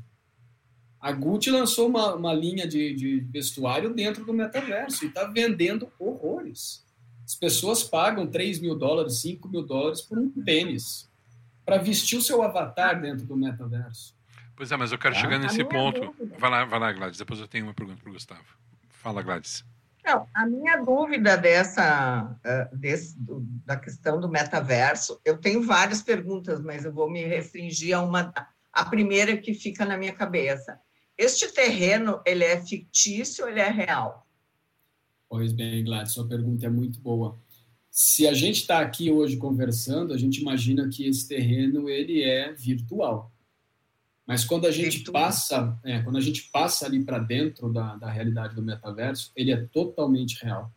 [1.00, 5.92] A Gucci lançou uma, uma linha de, de vestuário dentro do metaverso e está vendendo
[6.00, 6.86] horrores.
[7.26, 11.10] As pessoas pagam 3 mil dólares, 5 mil dólares por um tênis
[11.66, 14.16] para vestir o seu avatar dentro do metaverso.
[14.62, 15.22] Pois é, mas eu quero tá?
[15.22, 16.00] chegar nesse ponto.
[16.00, 16.38] Dúvida.
[16.38, 17.18] Vai lá, vai lá, Gladys.
[17.18, 18.46] Depois eu tenho uma pergunta para o Gustavo.
[18.90, 19.66] Fala, Gladys.
[20.06, 26.04] Não, a minha dúvida dessa uh, desse, do, da questão do metaverso, eu tenho várias
[26.04, 28.32] perguntas, mas eu vou me restringir a uma.
[28.72, 30.80] A primeira que fica na minha cabeça.
[31.18, 34.28] Este terreno, ele é fictício ou ele é real?
[35.28, 37.36] Pois bem, Gladys, sua pergunta é muito boa.
[37.90, 42.54] Se a gente está aqui hoje conversando, a gente imagina que esse terreno ele é
[42.54, 43.32] virtual.
[44.32, 48.10] Mas quando a gente passa, é, quando a gente passa ali para dentro da, da
[48.10, 50.72] realidade do metaverso, ele é totalmente real.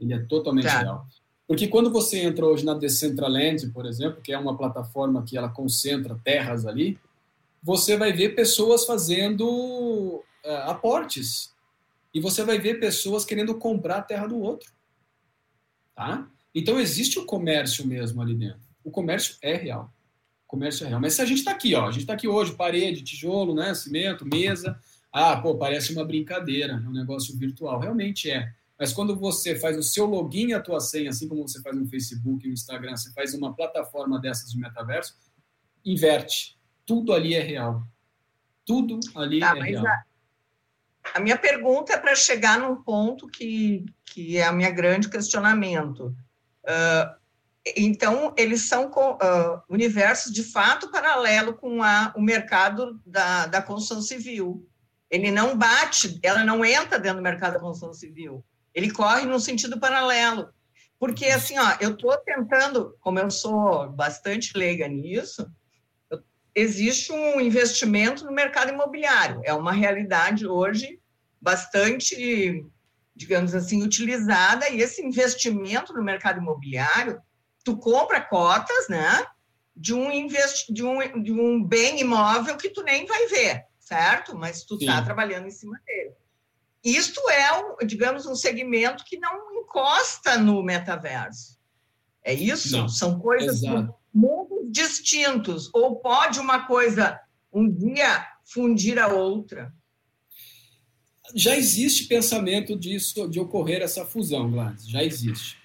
[0.00, 0.78] Ele é totalmente tá.
[0.78, 1.06] real.
[1.46, 5.50] Porque quando você entra hoje na Decentraland, por exemplo, que é uma plataforma que ela
[5.50, 6.98] concentra terras ali,
[7.62, 9.44] você vai ver pessoas fazendo
[10.42, 11.52] uh, aportes.
[12.14, 14.72] E você vai ver pessoas querendo comprar a terra do outro.
[15.94, 16.26] Tá?
[16.54, 18.62] Então existe o comércio mesmo ali dentro.
[18.82, 19.92] O comércio é real
[20.52, 21.00] comércio real.
[21.00, 23.72] Mas se a gente está aqui, ó, a gente está aqui hoje, parede, tijolo, né,
[23.72, 24.78] cimento, mesa,
[25.10, 27.80] ah, pô, parece uma brincadeira, é um negócio virtual.
[27.80, 28.52] Realmente é.
[28.78, 31.74] Mas quando você faz o seu login e a tua senha, assim como você faz
[31.74, 35.16] no Facebook, no Instagram, você faz uma plataforma dessas de metaverso,
[35.84, 36.58] inverte.
[36.84, 37.82] Tudo ali é real.
[38.66, 39.86] Tudo ali tá, é real.
[39.86, 40.04] A,
[41.14, 46.14] a, minha pergunta é para chegar num ponto que, que é a minha grande questionamento.
[46.64, 47.21] Uh,
[47.76, 54.02] então, eles são uh, universos de fato paralelo com a, o mercado da, da construção
[54.02, 54.68] civil.
[55.08, 58.44] Ele não bate, ela não entra dentro do mercado da construção civil.
[58.74, 60.48] Ele corre num sentido paralelo.
[60.98, 65.48] Porque, assim, ó, eu estou tentando, como eu sou bastante leiga nisso,
[66.10, 66.20] eu,
[66.54, 69.40] existe um investimento no mercado imobiliário.
[69.44, 70.98] É uma realidade hoje
[71.40, 72.64] bastante,
[73.14, 77.20] digamos assim, utilizada, e esse investimento no mercado imobiliário
[77.64, 79.26] tu compra cotas, né?
[79.74, 80.72] De um, invest...
[80.72, 84.36] de, um, de um bem imóvel que tu nem vai ver, certo?
[84.36, 86.12] Mas tu está trabalhando em cima dele.
[86.84, 91.58] Isto é, digamos, um segmento que não encosta no metaverso.
[92.24, 92.76] É isso?
[92.76, 92.88] Não.
[92.88, 93.60] São coisas
[94.12, 95.70] muito distintos.
[95.72, 97.20] Ou pode uma coisa
[97.52, 99.72] um dia fundir a outra?
[101.34, 105.56] Já existe pensamento disso, de ocorrer essa fusão, Gladys, já existe.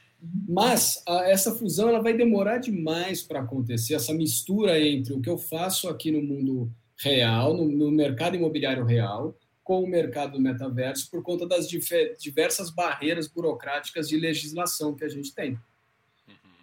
[0.48, 5.30] Mas a, essa fusão ela vai demorar demais para acontecer, essa mistura entre o que
[5.30, 10.42] eu faço aqui no mundo real, no, no mercado imobiliário real, com o mercado do
[10.42, 15.60] metaverso, por conta das diversas barreiras burocráticas de legislação que a gente tem.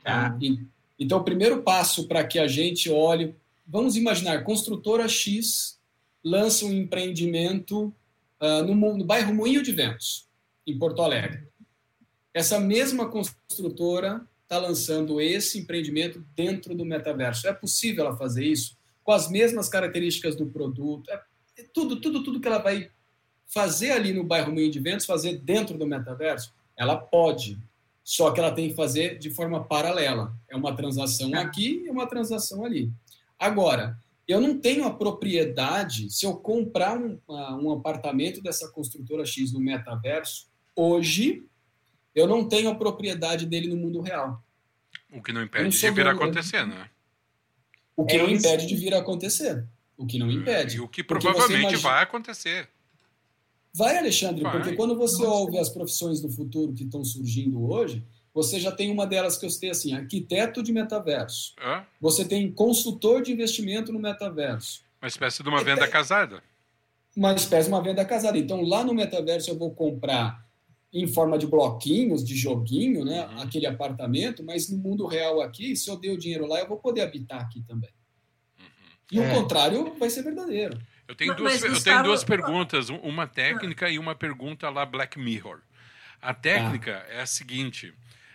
[0.03, 0.37] Tá?
[0.41, 0.59] E,
[0.99, 3.35] então, o primeiro passo para que a gente olhe,
[3.67, 5.79] vamos imaginar, construtora X
[6.25, 7.93] lança um empreendimento
[8.41, 10.27] uh, no, no bairro Moinho de Ventos,
[10.67, 11.47] em Porto Alegre.
[12.35, 17.47] Essa mesma construtora está lançando esse empreendimento dentro do metaverso.
[17.47, 21.09] É possível ela fazer isso com as mesmas características do produto?
[21.11, 21.23] É,
[21.59, 22.91] é tudo, tudo, tudo que ela vai
[23.47, 26.53] fazer ali no bairro Moinho de Ventos, fazer dentro do metaverso?
[26.77, 27.57] Ela pode,
[28.03, 30.35] só que ela tem que fazer de forma paralela.
[30.49, 31.39] É uma transação é.
[31.39, 32.91] aqui e uma transação ali.
[33.39, 39.53] Agora, eu não tenho a propriedade, se eu comprar um, um apartamento dessa construtora X
[39.53, 41.47] no metaverso, hoje,
[42.15, 44.43] eu não tenho a propriedade dele no mundo real.
[45.13, 46.89] O que não impede de vir a acontecer, né?
[47.97, 48.47] O que é não isso.
[48.47, 49.65] impede de vir a acontecer.
[49.97, 50.77] O que não impede.
[50.77, 51.83] E o que provavelmente imagina...
[51.83, 52.69] vai acontecer.
[53.73, 54.53] Vai, Alexandre, vai.
[54.53, 58.91] porque quando você ouve as profissões do futuro que estão surgindo hoje, você já tem
[58.91, 61.55] uma delas que eu citei assim, arquiteto de metaverso.
[61.61, 61.85] Hã?
[62.01, 64.83] Você tem consultor de investimento no metaverso.
[65.01, 66.43] Uma espécie de uma venda casada.
[67.17, 68.37] Uma espécie de uma venda casada.
[68.37, 70.44] Então, lá no metaverso eu vou comprar
[70.95, 73.27] em forma de bloquinhos, de joguinho, né?
[73.27, 73.41] Uhum.
[73.41, 76.79] Aquele apartamento, mas no mundo real aqui, se eu der o dinheiro lá, eu vou
[76.79, 77.91] poder habitar aqui também.
[78.57, 78.67] Uhum.
[79.11, 79.29] E é.
[79.29, 80.81] o contrário vai ser verdadeiro.
[81.09, 85.61] Eu tenho, duas, eu tenho duas perguntas, uma técnica e uma pergunta lá Black Mirror.
[86.23, 87.13] A técnica ah.
[87.13, 87.93] é a seguinte: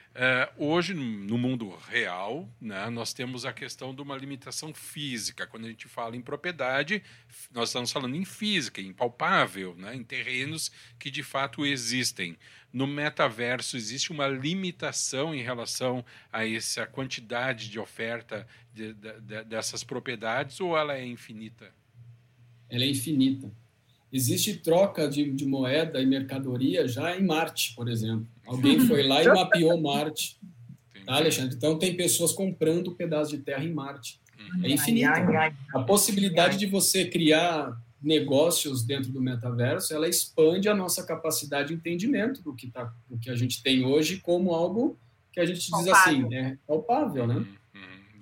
[0.09, 5.45] Uh, hoje, no mundo real, né, nós temos a questão de uma limitação física.
[5.45, 7.03] Quando a gente fala em propriedade,
[7.51, 12.35] nós estamos falando em física, em palpável, né, em terrenos que de fato existem.
[12.73, 19.43] No metaverso, existe uma limitação em relação a essa quantidade de oferta de, de, de,
[19.43, 21.71] dessas propriedades ou ela é infinita?
[22.67, 23.51] Ela é infinita.
[24.11, 28.27] Existe troca de, de moeda e mercadoria já em Marte, por exemplo.
[28.45, 30.39] Alguém foi lá e mapeou Marte.
[31.05, 31.55] Tá, Alexandre?
[31.55, 34.19] Então, tem pessoas comprando pedaços de terra em Marte.
[34.37, 34.65] Uhum.
[34.65, 35.09] É infinito.
[35.73, 41.73] A possibilidade de você criar negócios dentro do metaverso, ela expande a nossa capacidade de
[41.75, 44.97] entendimento do que, tá, do que a gente tem hoje como algo
[45.31, 47.45] que a gente diz assim, é palpável, né?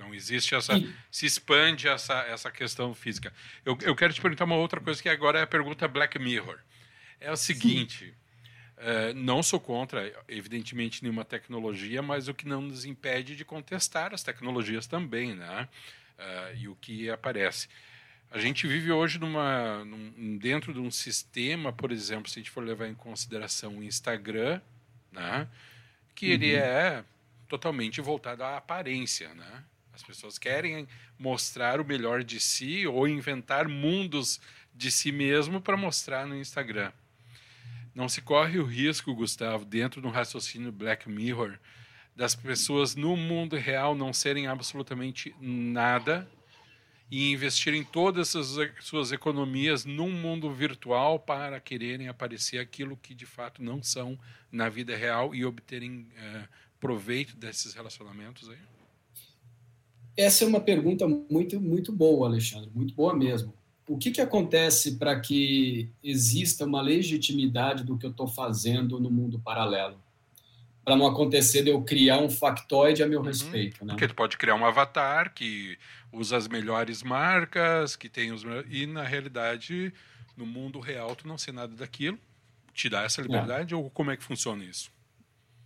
[0.08, 0.10] Uhum.
[0.10, 0.78] Não existe essa.
[0.78, 0.94] E...
[1.12, 3.34] Se expande essa, essa questão física.
[3.66, 6.60] Eu, eu quero te perguntar uma outra coisa que agora é a pergunta Black Mirror.
[7.20, 8.14] É o seguinte.
[8.78, 14.14] Uh, não sou contra, evidentemente, nenhuma tecnologia, mas o que não nos impede de contestar
[14.14, 15.68] as tecnologias também, né?
[16.18, 17.68] Uh, e o que aparece.
[18.30, 22.52] A gente vive hoje numa, num, dentro de um sistema, por exemplo, se a gente
[22.52, 24.62] for levar em consideração o Instagram,
[25.12, 25.48] né?
[26.18, 26.34] que uhum.
[26.34, 27.04] ele é
[27.48, 29.64] totalmente voltado à aparência, né?
[29.98, 34.40] As pessoas querem mostrar o melhor de si ou inventar mundos
[34.72, 36.92] de si mesmo para mostrar no Instagram.
[37.96, 41.58] Não se corre o risco, Gustavo, dentro de um raciocínio Black Mirror,
[42.16, 46.30] das pessoas no mundo real não serem absolutamente nada
[47.10, 53.26] e investirem todas as suas economias num mundo virtual para quererem aparecer aquilo que de
[53.26, 54.20] fato não são
[54.52, 56.48] na vida real e obterem é,
[56.80, 58.77] proveito desses relacionamentos aí?
[60.18, 63.54] Essa é uma pergunta muito, muito boa, Alexandre, muito boa mesmo.
[63.88, 69.12] O que, que acontece para que exista uma legitimidade do que eu estou fazendo no
[69.12, 70.02] mundo paralelo?
[70.84, 73.86] Para não acontecer de eu criar um factoide a meu uhum, respeito.
[73.86, 73.94] Né?
[73.94, 75.78] Porque tu pode criar um avatar que
[76.12, 79.94] usa as melhores marcas, que tem os e na realidade
[80.36, 82.18] no mundo real tu não sei nada daquilo.
[82.74, 83.78] Te dá essa liberdade é.
[83.78, 84.92] ou como é que funciona isso?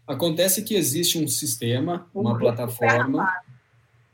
[0.05, 3.31] Acontece que existe um sistema, uma plataforma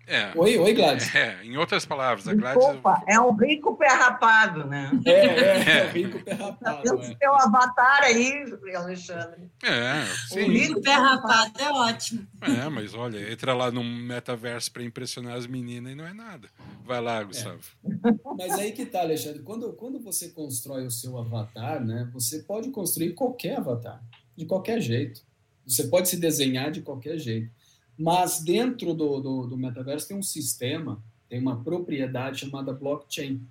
[0.08, 0.32] é.
[0.36, 1.13] Oi, oi, Gladys.
[1.17, 2.63] É, em outras palavras, a Gladys.
[2.63, 4.91] Opa, é um rico pé rapado, né?
[5.06, 7.02] É, é, é rico pé rapado.
[7.02, 7.15] É.
[7.17, 9.50] Seu avatar aí, Alexandre.
[9.63, 10.43] É, sim.
[10.43, 12.28] O rico pé rapado é ótimo.
[12.41, 16.47] É, mas olha, entra lá num metaverso para impressionar as meninas e não é nada.
[16.86, 17.60] Vai lá, Gustavo.
[17.86, 18.14] É.
[18.38, 19.41] Mas aí que tá, Alexandre.
[19.41, 24.01] Quando, quando você constrói o seu avatar, né, você pode construir qualquer avatar,
[24.36, 25.22] de qualquer jeito.
[25.66, 27.51] Você pode se desenhar de qualquer jeito.
[27.98, 33.41] Mas dentro do, do, do metaverso tem um sistema, tem uma propriedade chamada blockchain.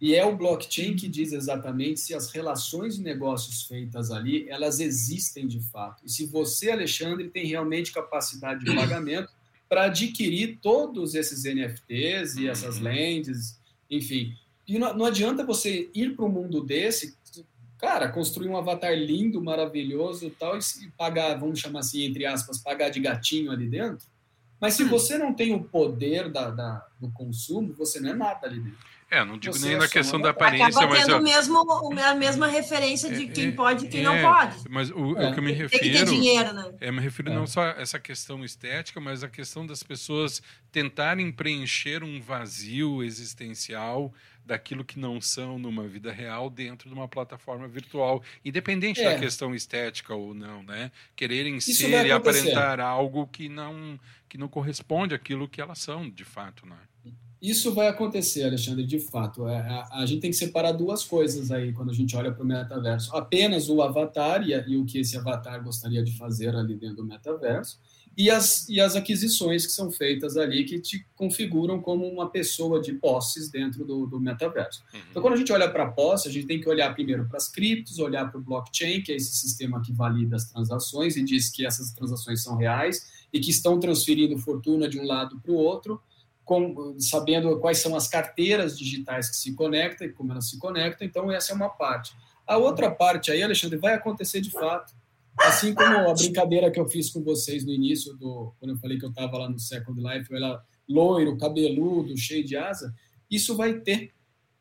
[0.00, 4.80] E é o blockchain que diz exatamente se as relações de negócios feitas ali, elas
[4.80, 6.04] existem de fato.
[6.04, 9.32] E se você, Alexandre, tem realmente capacidade de pagamento
[9.68, 12.84] para adquirir todos esses NFTs e essas uhum.
[12.84, 13.58] lentes,
[13.90, 14.34] enfim.
[14.66, 17.16] E não, não adianta você ir para um mundo desse,
[17.78, 22.90] cara, construir um avatar lindo, maravilhoso tal, e pagar, vamos chamar assim, entre aspas, pagar
[22.90, 24.06] de gatinho ali dentro.
[24.60, 24.88] Mas se hum.
[24.88, 28.94] você não tem o poder da, da, do consumo, você não é nada ali dentro.
[29.10, 31.04] É, não digo Você nem na questão da aparência, Acaba mas...
[31.04, 34.56] Acaba mesmo, a mesma referência de quem é, pode e quem é, não pode.
[34.68, 35.28] Mas o, é.
[35.28, 35.82] o, que eu me refiro...
[35.82, 36.72] Tem que ter dinheiro, né?
[36.80, 41.30] É, me refiro não só a essa questão estética, mas a questão das pessoas tentarem
[41.30, 44.12] preencher um vazio existencial
[44.44, 49.12] daquilo que não são numa vida real dentro de uma plataforma virtual, independente é.
[49.12, 50.90] da questão estética ou não, né?
[51.16, 56.10] Quererem Isso ser e aparentar algo que não que não corresponde àquilo que elas são,
[56.10, 56.76] de fato, né?
[57.44, 59.46] Isso vai acontecer, Alexandre, de fato.
[59.46, 62.42] É, a, a, gente tem que separar duas coisas aí quando a gente olha para
[62.42, 63.14] o metaverso.
[63.14, 67.04] Apenas o avatar e, e, o que esse avatar gostaria de fazer ali dentro do
[67.04, 67.78] metaverso,
[68.16, 72.80] e as, e as aquisições que são feitas ali que te configuram como uma pessoa
[72.80, 74.84] de posses dentro do, do metaverso.
[74.92, 75.00] Uhum.
[75.10, 77.36] Então, quando a gente olha para a posse, a gente tem que olhar primeiro para
[77.36, 81.24] as criptos, olhar para o blockchain, que é esse sistema que valida as transações e
[81.24, 85.52] diz que essas transações são reais e que estão transferindo fortuna de um lado para
[85.52, 86.00] o outro
[86.44, 91.06] com, sabendo quais são as carteiras digitais que se conectam e como elas se conectam.
[91.06, 92.14] Então, essa é uma parte.
[92.46, 94.94] A outra parte aí, Alexandre, vai acontecer de fato.
[95.38, 98.98] Assim como a brincadeira que eu fiz com vocês no início, do, quando eu falei
[98.98, 102.94] que eu estava lá no Second Life, eu era loiro, cabeludo, cheio de asa,
[103.30, 104.12] isso vai ter.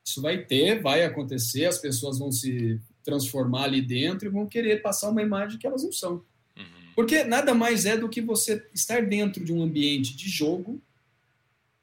[0.04, 4.82] Isso vai ter, vai acontecer, as pessoas vão se transformar ali dentro e vão querer
[4.82, 6.24] passar uma imagem que elas não são.
[6.58, 6.66] Uhum.
[6.96, 10.82] Porque nada mais é do que você estar dentro de um ambiente de jogo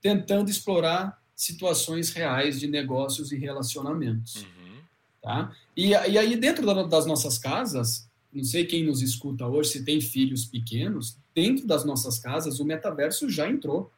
[0.02, 4.36] tentando explorar situações reais de negócios e relacionamentos.
[4.36, 4.80] Uhum.
[5.22, 5.54] Tá?
[5.76, 10.00] E, e aí, dentro das nossas casas, não sei quem nos escuta hoje, se tem
[10.00, 13.90] filhos pequenos, dentro das nossas casas, o metaverso já entrou.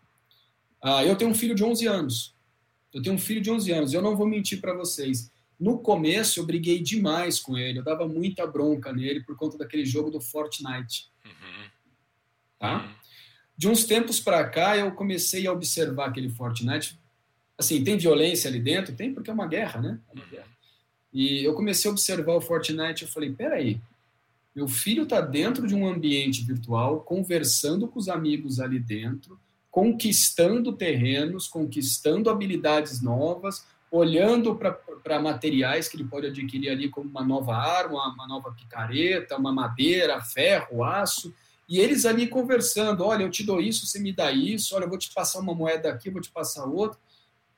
[0.80, 2.34] Ah, eu tenho um filho de 11 anos.
[2.92, 3.92] Eu tenho um filho de 11 anos.
[3.92, 5.30] Eu não vou mentir para vocês.
[5.58, 7.78] No começo, eu briguei demais com ele.
[7.78, 11.10] Eu dava muita bronca nele por conta daquele jogo do Fortnite.
[11.24, 11.70] Uhum.
[12.58, 12.84] Tá?
[12.84, 13.02] Uhum
[13.62, 16.98] de uns tempos para cá, eu comecei a observar aquele Fortnite.
[17.56, 18.92] Assim, tem violência ali dentro?
[18.92, 20.00] Tem, porque é uma guerra, né?
[20.08, 20.48] É uma guerra.
[21.12, 23.02] E eu comecei a observar o Fortnite.
[23.02, 23.80] Eu falei: peraí,
[24.54, 29.38] meu filho está dentro de um ambiente virtual, conversando com os amigos ali dentro,
[29.70, 37.24] conquistando terrenos, conquistando habilidades novas, olhando para materiais que ele pode adquirir ali, como uma
[37.24, 41.32] nova arma, uma nova picareta, uma madeira, ferro, aço
[41.72, 44.88] e eles ali conversando, olha, eu te dou isso, você me dá isso, olha, eu
[44.90, 46.98] vou te passar uma moeda aqui, eu vou te passar outra.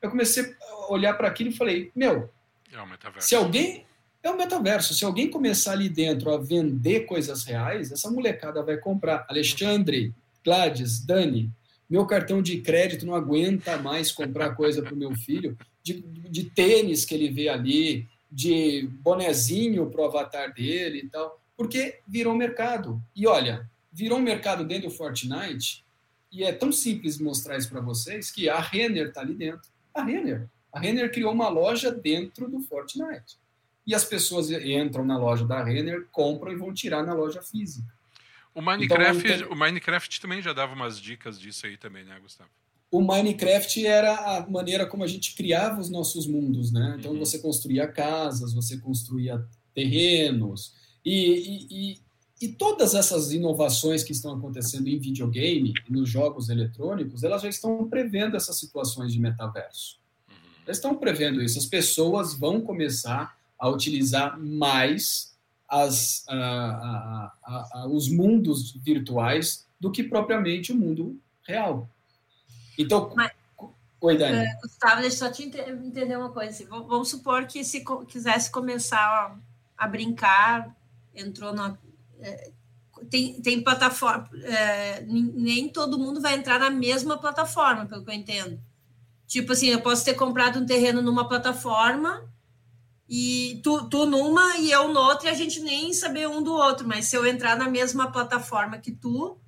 [0.00, 2.30] Eu comecei a olhar para aquilo e falei, meu,
[2.72, 3.84] é se alguém
[4.24, 8.78] é um metaverso, se alguém começar ali dentro a vender coisas reais, essa molecada vai
[8.78, 9.26] comprar.
[9.28, 11.50] Alexandre, Gladys, Dani,
[11.88, 16.44] meu cartão de crédito não aguenta mais comprar coisa para o meu filho, de, de
[16.44, 22.34] tênis que ele vê ali, de bonezinho para o avatar dele e tal, porque virou
[22.34, 23.00] mercado.
[23.14, 25.84] E olha, virou mercado dentro do Fortnite
[26.32, 29.68] e é tão simples mostrar isso para vocês que a Renner está ali dentro.
[29.94, 30.48] A Renner.
[30.72, 33.38] A Renner criou uma loja dentro do Fortnite.
[33.86, 37.92] E as pessoas entram na loja da Renner, compram e vão tirar na loja física.
[38.54, 42.48] O Minecraft, então, o Minecraft também já dava umas dicas disso aí também, né, Gustavo?
[42.90, 46.94] O Minecraft era a maneira como a gente criava os nossos mundos, né?
[46.98, 47.18] Então uhum.
[47.18, 50.74] você construía casas, você construía terrenos.
[51.04, 52.00] E, e,
[52.40, 57.88] e todas essas inovações que estão acontecendo em videogame, nos jogos eletrônicos, elas já estão
[57.88, 59.98] prevendo essas situações de metaverso.
[60.28, 60.36] Uhum.
[60.66, 61.58] Já estão prevendo isso.
[61.58, 65.34] As pessoas vão começar a utilizar mais
[65.66, 71.88] as, a, a, a, os mundos virtuais do que propriamente o mundo real.
[72.78, 73.32] Então, Mas,
[74.02, 74.46] oi, Dani.
[74.46, 76.50] Uh, Gustavo, deixa eu só te entender uma coisa.
[76.50, 79.34] Assim, vamos supor que se quisesse começar
[79.78, 80.76] a brincar,
[81.14, 81.74] entrou na,
[83.08, 88.14] tem, tem plataforma, é, nem todo mundo vai entrar na mesma plataforma, pelo que eu
[88.14, 88.60] entendo.
[89.26, 92.28] Tipo assim, eu posso ter comprado um terreno numa plataforma
[93.08, 96.86] e tu, tu numa e eu noutra e a gente nem saber um do outro,
[96.86, 99.38] mas se eu entrar na mesma plataforma que tu,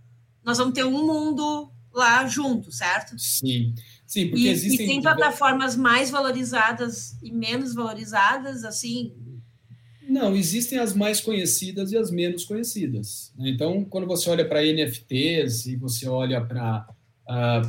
[0.44, 3.18] nós vamos ter um mundo lá junto, certo?
[3.18, 3.74] Sim.
[4.06, 4.86] Sim, porque e, existem.
[4.86, 9.12] E tem plataformas mais valorizadas e menos valorizadas, assim,
[10.08, 13.32] não, existem as mais conhecidas e as menos conhecidas.
[13.36, 13.50] Né?
[13.50, 16.86] Então, quando você olha para NFTs e você olha para
[17.28, 17.68] uh,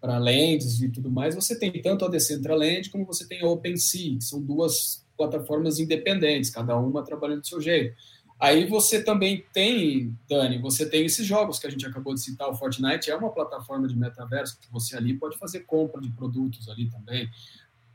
[0.00, 4.18] para lentes e tudo mais, você tem tanto a Decentraland como você tem a OpenSea,
[4.18, 7.94] que são duas plataformas independentes, cada uma trabalhando do seu jeito.
[8.38, 12.48] Aí você também tem, Dani, você tem esses jogos que a gente acabou de citar,
[12.48, 16.68] o Fortnite é uma plataforma de metaverso que você ali pode fazer compra de produtos
[16.68, 17.28] ali também.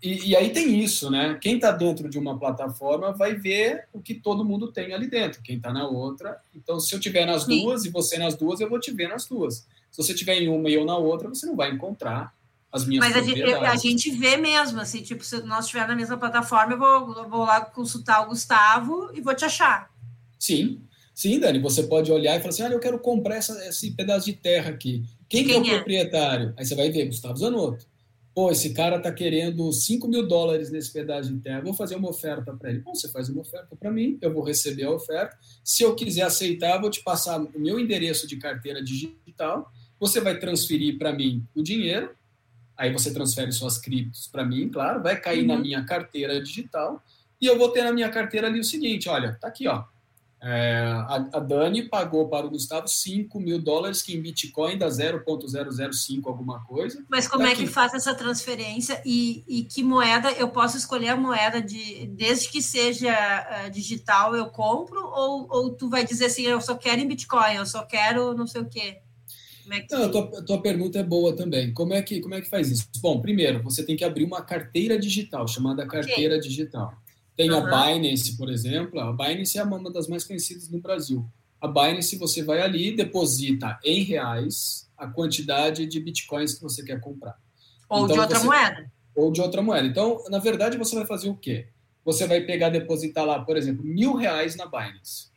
[0.02, 1.38] E, e aí tem isso, né?
[1.42, 5.44] Quem está dentro de uma plataforma vai ver o que todo mundo tem ali dentro.
[5.44, 7.62] Quem está na outra, então se eu tiver nas Sim.
[7.62, 9.68] duas e você nas duas, eu vou te ver nas duas.
[9.92, 12.34] Se você tiver em uma e eu na outra, você não vai encontrar
[12.72, 15.96] as minhas Mas a gente, a gente, vê mesmo, assim, tipo, se nós estiver na
[15.96, 19.90] mesma plataforma, eu vou, vou lá consultar o Gustavo e vou te achar.
[20.38, 20.82] Sim,
[21.14, 24.26] sim, Dani, você pode olhar e falar assim, ah, eu quero comprar essa, esse pedaço
[24.26, 25.04] de terra aqui.
[25.28, 25.76] Quem, Quem é o é?
[25.78, 26.54] proprietário?
[26.58, 27.86] Aí você vai ver, Gustavo Zanotto.
[28.34, 32.10] Pô, esse cara está querendo 5 mil dólares nesse pedaço de terra, vou fazer uma
[32.10, 32.80] oferta para ele.
[32.80, 35.36] Bom, você faz uma oferta para mim, eu vou receber a oferta.
[35.64, 40.40] Se eu quiser aceitar, vou te passar o meu endereço de carteira digital, você vai
[40.40, 42.12] transferir para mim o dinheiro,
[42.80, 45.48] aí você transfere suas criptos para mim, claro, vai cair uhum.
[45.48, 47.04] na minha carteira digital,
[47.42, 49.84] e eu vou ter na minha carteira ali o seguinte, olha, tá aqui, ó,
[50.42, 54.90] é, a, a, Dani pagou para o Gustavo 5 mil dólares, que em Bitcoin dá
[54.90, 57.04] 0,005 alguma coisa.
[57.10, 60.32] Mas como é que faz essa transferência e, e, que moeda?
[60.32, 65.06] Eu posso escolher a moeda de, desde que seja uh, digital, eu compro?
[65.08, 68.48] Ou, ou tu vai dizer assim, eu só quero em Bitcoin, eu só quero não
[68.48, 69.00] sei o quê?
[69.72, 69.94] É que...
[69.94, 71.74] Não, a, tua, a tua pergunta é boa também.
[71.74, 72.90] Como é, que, como é que faz isso?
[73.02, 76.50] Bom, primeiro, você tem que abrir uma carteira digital, chamada carteira okay.
[76.50, 76.94] digital.
[77.36, 77.66] Tem uhum.
[77.66, 79.00] a Binance, por exemplo.
[79.00, 81.26] A Binance é uma das mais conhecidas no Brasil.
[81.62, 87.00] A Binance, você vai ali, deposita em reais a quantidade de bitcoins que você quer
[87.00, 87.38] comprar.
[87.90, 88.46] Ou então, de outra você...
[88.46, 88.92] moeda.
[89.16, 89.88] Ou de outra moeda.
[89.88, 91.68] Então, na verdade, você vai fazer o quê?
[92.04, 95.29] Você vai pegar, depositar lá, por exemplo, mil reais na Binance.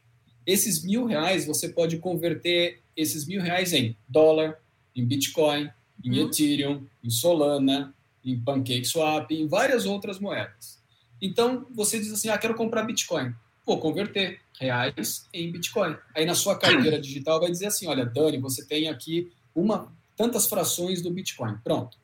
[0.46, 4.58] Esses mil reais, você pode converter esses mil reais em dólar,
[4.94, 5.70] em Bitcoin,
[6.04, 6.26] em uhum.
[6.26, 10.80] Ethereum, em Solana, em PancakeSwap, em várias outras moedas.
[11.20, 13.32] Então, você diz assim, ah, quero comprar Bitcoin.
[13.64, 15.96] Vou converter reais em Bitcoin.
[16.14, 20.46] Aí na sua carteira digital vai dizer assim, olha, Dani, você tem aqui uma tantas
[20.46, 21.56] frações do Bitcoin.
[21.62, 21.96] Pronto.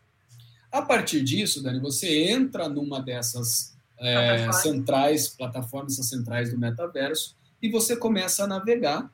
[0.70, 7.68] A partir disso, Dani, você entra numa dessas é, centrais, plataformas centrais do metaverso, e
[7.68, 9.12] você começa a navegar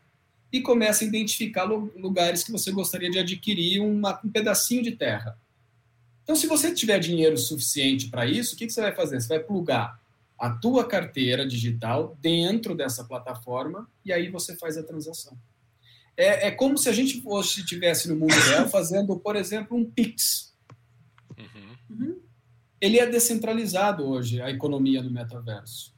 [0.53, 5.37] e começa a identificar lugares que você gostaria de adquirir uma, um pedacinho de terra.
[6.23, 9.21] Então, se você tiver dinheiro suficiente para isso, o que, que você vai fazer?
[9.21, 10.01] Você vai plugar
[10.39, 15.37] a tua carteira digital dentro dessa plataforma e aí você faz a transação.
[16.17, 19.85] É, é como se a gente fosse estivesse no mundo real fazendo, por exemplo, um
[19.85, 20.55] Pix.
[21.39, 21.77] Uhum.
[21.91, 22.21] uhum.
[22.81, 25.94] Ele é descentralizado hoje, a economia no metaverso.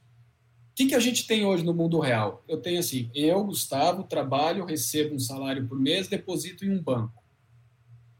[0.77, 2.43] Que, que a gente tem hoje no mundo real?
[2.47, 7.23] Eu tenho assim, eu, Gustavo, trabalho, recebo um salário por mês, deposito em um banco.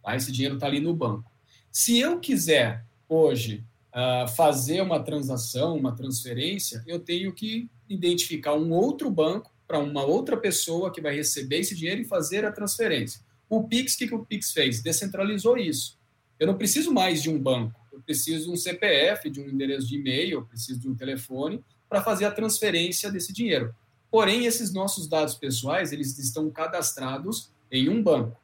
[0.01, 0.15] Tá?
[0.15, 1.31] Esse dinheiro está ali no banco.
[1.71, 8.73] Se eu quiser hoje uh, fazer uma transação, uma transferência, eu tenho que identificar um
[8.73, 13.21] outro banco para uma outra pessoa que vai receber esse dinheiro e fazer a transferência.
[13.47, 14.81] O Pix, o que, que o Pix fez?
[14.81, 15.95] Descentralizou isso.
[16.39, 19.87] Eu não preciso mais de um banco, eu preciso de um CPF, de um endereço
[19.87, 23.73] de e-mail, eu preciso de um telefone para fazer a transferência desse dinheiro.
[24.09, 28.39] Porém, esses nossos dados pessoais, eles estão cadastrados em um banco,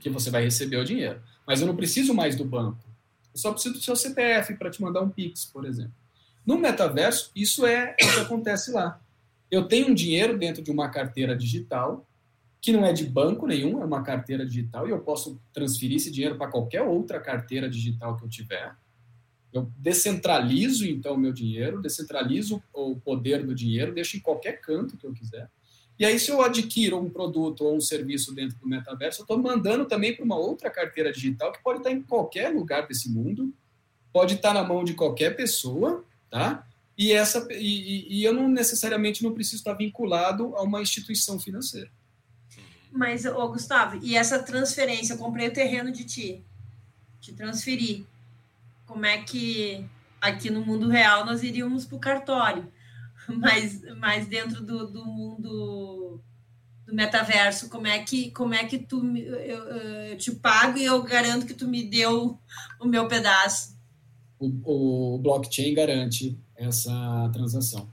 [0.00, 2.78] que você vai receber o dinheiro mas eu não preciso mais do banco.
[3.34, 5.94] Eu só preciso do seu CPF para te mandar um Pix, por exemplo.
[6.44, 9.00] No metaverso, isso é o que acontece lá.
[9.50, 12.06] Eu tenho um dinheiro dentro de uma carteira digital,
[12.60, 16.10] que não é de banco nenhum, é uma carteira digital, e eu posso transferir esse
[16.10, 18.74] dinheiro para qualquer outra carteira digital que eu tiver.
[19.52, 24.96] Eu descentralizo, então, o meu dinheiro, descentralizo o poder do dinheiro, deixo em qualquer canto
[24.96, 25.50] que eu quiser.
[25.98, 29.38] E aí, se eu adquiro um produto ou um serviço dentro do metaverso, eu estou
[29.38, 33.52] mandando também para uma outra carteira digital que pode estar em qualquer lugar desse mundo,
[34.12, 36.66] pode estar na mão de qualquer pessoa, tá?
[36.96, 41.90] E, essa, e, e eu não necessariamente não preciso estar vinculado a uma instituição financeira.
[42.90, 46.44] Mas, ô, Gustavo, e essa transferência, eu comprei o terreno de ti,
[47.20, 48.06] te transferi.
[48.92, 49.86] Como é que
[50.20, 52.70] aqui no mundo real nós iríamos para o cartório?
[53.26, 56.20] mas, mas dentro do, do mundo
[56.86, 61.02] do metaverso, como é que como é que tu eu, eu, te pago e eu
[61.02, 62.38] garanto que tu me deu
[62.78, 63.78] o meu pedaço?
[64.38, 67.88] O, o blockchain garante essa transação.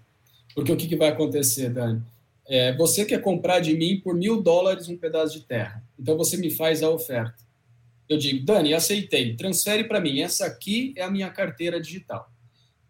[0.54, 2.04] Porque o que, que vai acontecer, Dani?
[2.46, 5.82] É, você quer comprar de mim por mil dólares um pedaço de terra.
[5.98, 7.49] Então você me faz a oferta.
[8.10, 9.36] Eu digo, Dani, aceitei.
[9.36, 10.20] Transfere para mim.
[10.20, 12.28] Essa aqui é a minha carteira digital.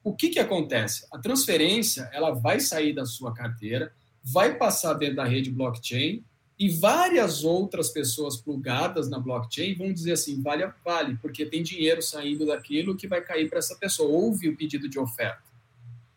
[0.01, 1.05] O que, que acontece?
[1.11, 3.93] A transferência ela vai sair da sua carteira,
[4.23, 6.23] vai passar dentro da rede blockchain
[6.57, 12.01] E várias outras pessoas plugadas na blockchain vão dizer assim, vale, vale, porque tem dinheiro
[12.01, 14.09] saindo daquilo que vai cair para essa pessoa.
[14.09, 15.43] Houve o pedido de oferta.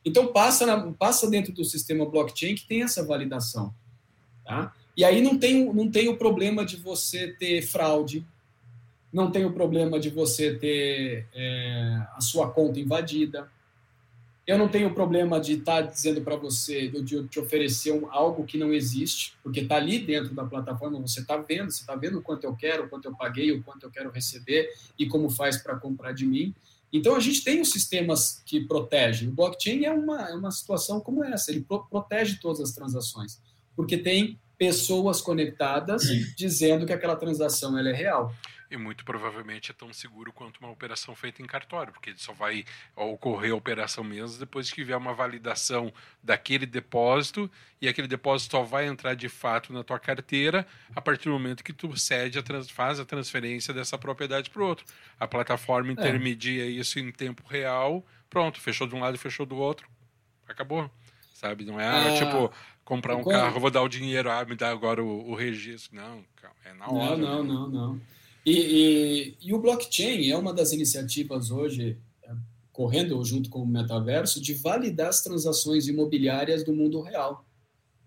[0.04, 3.74] Então, passa, na, passa dentro do sistema blockchain que tem essa validação.
[4.44, 4.72] Tá?
[4.96, 8.26] E aí não tem, não tem o problema de você ter fraude,
[9.12, 13.48] não tem o problema de você ter é, a sua conta invadida,
[14.44, 18.44] eu não tenho problema de estar tá dizendo para você, de te oferecer um, algo
[18.44, 22.18] que não existe, porque está ali dentro da plataforma, você está vendo, você está vendo
[22.18, 25.30] o quanto eu quero, o quanto eu paguei, o quanto eu quero receber e como
[25.30, 26.52] faz para comprar de mim.
[26.92, 29.28] Então, a gente tem os sistemas que protegem.
[29.28, 33.40] O blockchain é uma, é uma situação como essa, ele pro, protege todas as transações,
[33.76, 36.02] porque tem pessoas conectadas
[36.36, 38.34] dizendo que aquela transação ela é real
[38.72, 42.64] e muito provavelmente é tão seguro quanto uma operação feita em cartório, porque só vai
[42.96, 45.92] ocorrer a operação mesmo depois que tiver uma validação
[46.22, 47.50] daquele depósito
[47.80, 50.66] e aquele depósito só vai entrar de fato na tua carteira
[50.96, 54.62] a partir do momento que tu cede a trans, faz a transferência dessa propriedade para
[54.62, 54.86] o outro.
[55.20, 55.92] A plataforma é.
[55.92, 56.68] intermedia é.
[56.68, 59.86] isso em tempo real, pronto, fechou de um lado e fechou do outro,
[60.48, 60.90] acabou.
[61.34, 62.52] Sabe, não é ah, tipo
[62.84, 65.96] comprar um carro, vou dar o dinheiro, ah, me dá agora o, o registro.
[65.96, 66.24] Não,
[66.64, 67.16] é na hora.
[67.16, 68.00] Não, não, não, não.
[68.44, 72.34] E, e, e, o blockchain é uma das iniciativas hoje, é,
[72.72, 77.44] correndo junto com o metaverso, de validar as transações imobiliárias do mundo real.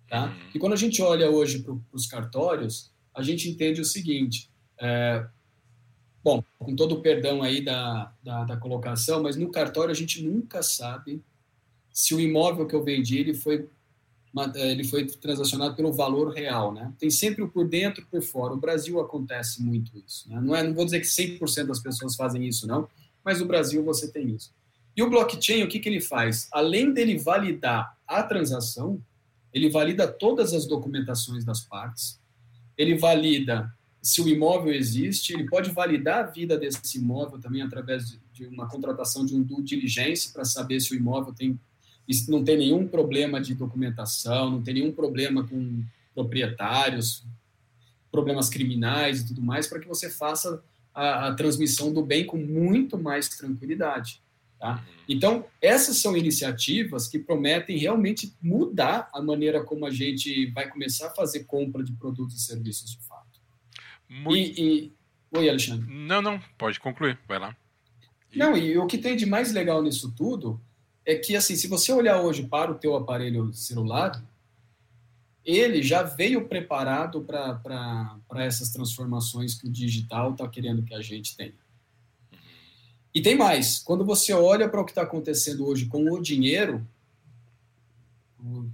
[0.10, 0.26] Tá?
[0.26, 0.50] Uhum.
[0.54, 5.26] E quando a gente olha hoje para os cartórios, a gente entende o seguinte: é,
[6.24, 10.22] bom, com todo o perdão aí da, da, da, colocação, mas no cartório a gente
[10.22, 11.24] nunca sabe
[11.92, 13.70] se o imóvel que eu vendi ele foi
[14.56, 16.94] ele foi transacionado pelo valor real, né?
[17.00, 18.54] Tem sempre o por dentro e por fora.
[18.54, 20.40] O Brasil acontece muito isso, né?
[20.42, 22.88] Não é, não vou dizer que 100% das pessoas fazem isso, não,
[23.24, 24.54] mas no Brasil você tem isso.
[24.96, 26.48] E o blockchain, o que, que ele faz?
[26.52, 29.02] Além dele validar a transação,
[29.54, 32.20] ele valida todas as documentações das partes,
[32.78, 38.20] ele valida se o imóvel existe, ele pode validar a vida desse imóvel também através
[38.32, 41.60] de uma contratação de um due diligence para saber se o imóvel tem
[42.28, 45.84] não tem nenhum problema de documentação, não tem nenhum problema com
[46.14, 47.26] proprietários,
[48.12, 52.38] problemas criminais e tudo mais, para que você faça a, a, transmissão do bem com
[52.38, 54.22] muito mais tranquilidade.
[54.58, 54.82] Tá?
[55.10, 61.08] Então, essas são iniciativas que prometem realmente mudar a maneira como a gente vai começar
[61.08, 63.42] a fazer compra de produtos e serviços de fato.
[64.08, 64.60] Muito...
[64.60, 64.94] E, e...
[65.38, 65.86] Oi, Alexandre.
[65.94, 67.56] Não, não, pode concluir, vai lá.
[68.32, 68.38] E...
[68.38, 70.62] Não, e o que tem de mais legal nisso tudo
[71.06, 74.24] é que, assim, se você olhar hoje para o teu aparelho celular,
[75.46, 81.38] ele já veio preparado para essas transformações que o digital está querendo que a gente
[81.38, 81.54] tenha.
[83.14, 83.80] E tem mais.
[83.80, 86.86] Quando você olha para o que está acontecendo hoje com o dinheiro,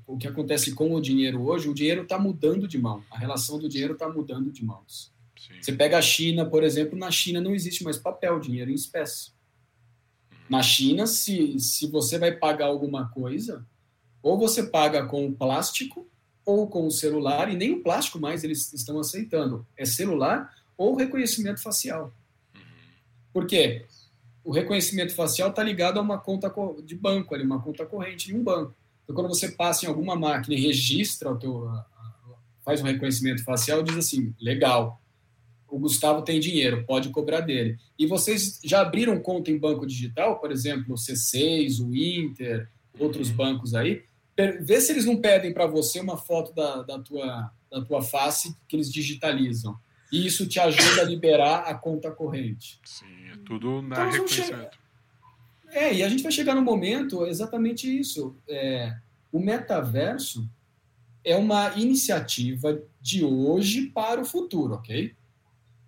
[0.08, 3.04] o, que acontece com o dinheiro hoje, o dinheiro está mudando de mão.
[3.12, 5.12] A relação do dinheiro está mudando de mãos.
[5.38, 5.54] Sim.
[5.62, 9.32] Você pega a China, por exemplo, na China não existe mais papel, dinheiro em espécie.
[10.52, 13.66] Na China, se, se você vai pagar alguma coisa,
[14.22, 16.06] ou você paga com plástico
[16.46, 19.66] ou com o celular, e nem o plástico mais eles estão aceitando.
[19.78, 22.14] É celular ou reconhecimento facial.
[23.32, 23.86] Por quê?
[24.44, 28.36] O reconhecimento facial está ligado a uma conta de banco, ali, uma conta corrente de
[28.36, 28.76] um banco.
[29.06, 31.72] Então, quando você passa em alguma máquina e registra o teu,
[32.62, 35.01] faz um reconhecimento facial, diz assim, legal,
[35.72, 37.78] o Gustavo tem dinheiro, pode cobrar dele.
[37.98, 42.70] E vocês já abriram conta em banco digital, por exemplo, o C6, o Inter,
[43.00, 43.38] outros uhum.
[43.38, 44.04] bancos aí?
[44.62, 48.56] Vê se eles não pedem para você uma foto da, da, tua, da tua face
[48.68, 49.78] que eles digitalizam.
[50.12, 52.80] E isso te ajuda a liberar a conta corrente.
[52.84, 54.78] Sim, é tudo na então, reconhecimento.
[55.70, 58.36] É, e a gente vai chegar no momento exatamente isso.
[58.50, 58.94] É,
[59.32, 60.50] o metaverso
[61.24, 65.16] é uma iniciativa de hoje para o futuro, ok?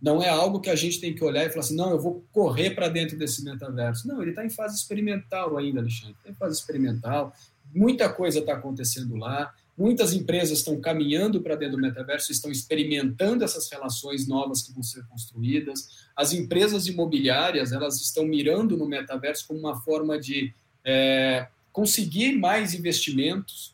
[0.03, 2.25] Não é algo que a gente tem que olhar e falar assim, não, eu vou
[2.33, 4.05] correr para dentro desse metaverso.
[4.05, 6.15] Não, ele está em fase experimental ainda, Alexandre.
[6.17, 7.33] Está em fase experimental.
[7.73, 9.53] Muita coisa está acontecendo lá.
[9.77, 14.83] Muitas empresas estão caminhando para dentro do metaverso, estão experimentando essas relações novas que vão
[14.83, 15.87] ser construídas.
[16.13, 22.73] As empresas imobiliárias elas estão mirando no metaverso como uma forma de é, conseguir mais
[22.73, 23.73] investimentos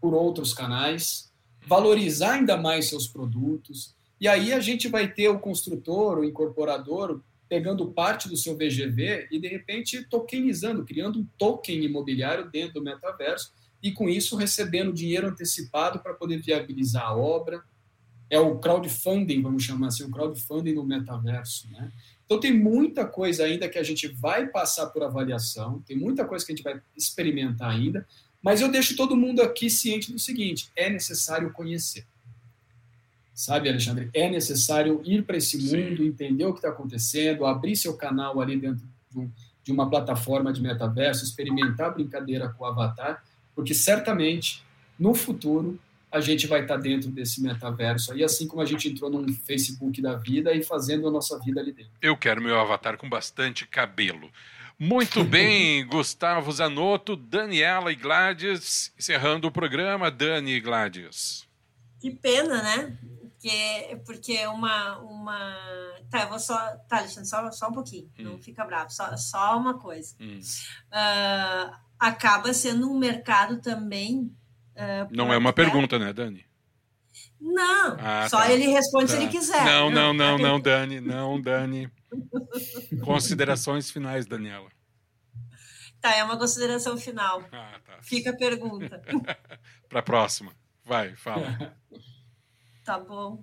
[0.00, 1.32] por outros canais,
[1.66, 7.20] valorizar ainda mais seus produtos, e aí a gente vai ter o construtor, o incorporador,
[7.48, 12.82] pegando parte do seu VGV e, de repente, tokenizando, criando um token imobiliário dentro do
[12.82, 13.52] metaverso
[13.82, 17.62] e, com isso, recebendo dinheiro antecipado para poder viabilizar a obra.
[18.28, 21.70] É o crowdfunding, vamos chamar assim, o crowdfunding no metaverso.
[21.70, 21.92] Né?
[22.24, 26.44] Então, tem muita coisa ainda que a gente vai passar por avaliação, tem muita coisa
[26.44, 28.04] que a gente vai experimentar ainda,
[28.42, 32.04] mas eu deixo todo mundo aqui ciente do seguinte: é necessário conhecer.
[33.36, 34.08] Sabe, Alexandre?
[34.14, 36.06] É necessário ir para esse mundo, Sim.
[36.06, 38.82] entender o que está acontecendo, abrir seu canal ali dentro
[39.62, 43.22] de uma plataforma de metaverso, experimentar a brincadeira com o avatar,
[43.54, 44.64] porque certamente
[44.98, 45.78] no futuro
[46.10, 49.30] a gente vai estar tá dentro desse metaverso aí, assim como a gente entrou num
[49.30, 51.92] Facebook da vida e fazendo a nossa vida ali dentro.
[52.00, 54.30] Eu quero meu avatar com bastante cabelo.
[54.78, 61.46] Muito bem, Gustavo Zanotto, Daniela e Gladys, encerrando o programa, Dani e Gladys.
[62.00, 62.96] Que pena, né?
[63.46, 65.56] Porque, porque uma, uma.
[66.10, 66.56] Tá, eu vou só.
[66.88, 68.24] Tá, Alexandre, só, só um pouquinho, hum.
[68.24, 70.16] não fica bravo, só, só uma coisa.
[70.20, 70.40] Hum.
[70.90, 74.34] Uh, acaba sendo um mercado também.
[74.74, 76.44] Uh, não é uma pergunta, né, Dani?
[77.40, 78.50] Não, ah, só tá.
[78.50, 79.12] ele responde tá.
[79.12, 79.64] se ele quiser.
[79.64, 81.88] Não, não, não, não, Dani, não, Dani.
[83.04, 84.70] Considerações finais, Daniela.
[86.00, 87.44] Tá, é uma consideração final.
[87.52, 87.98] Ah, tá.
[88.02, 89.00] Fica a pergunta.
[89.88, 90.52] Para a próxima.
[90.84, 91.76] Vai, fala.
[92.86, 93.42] Tá bom.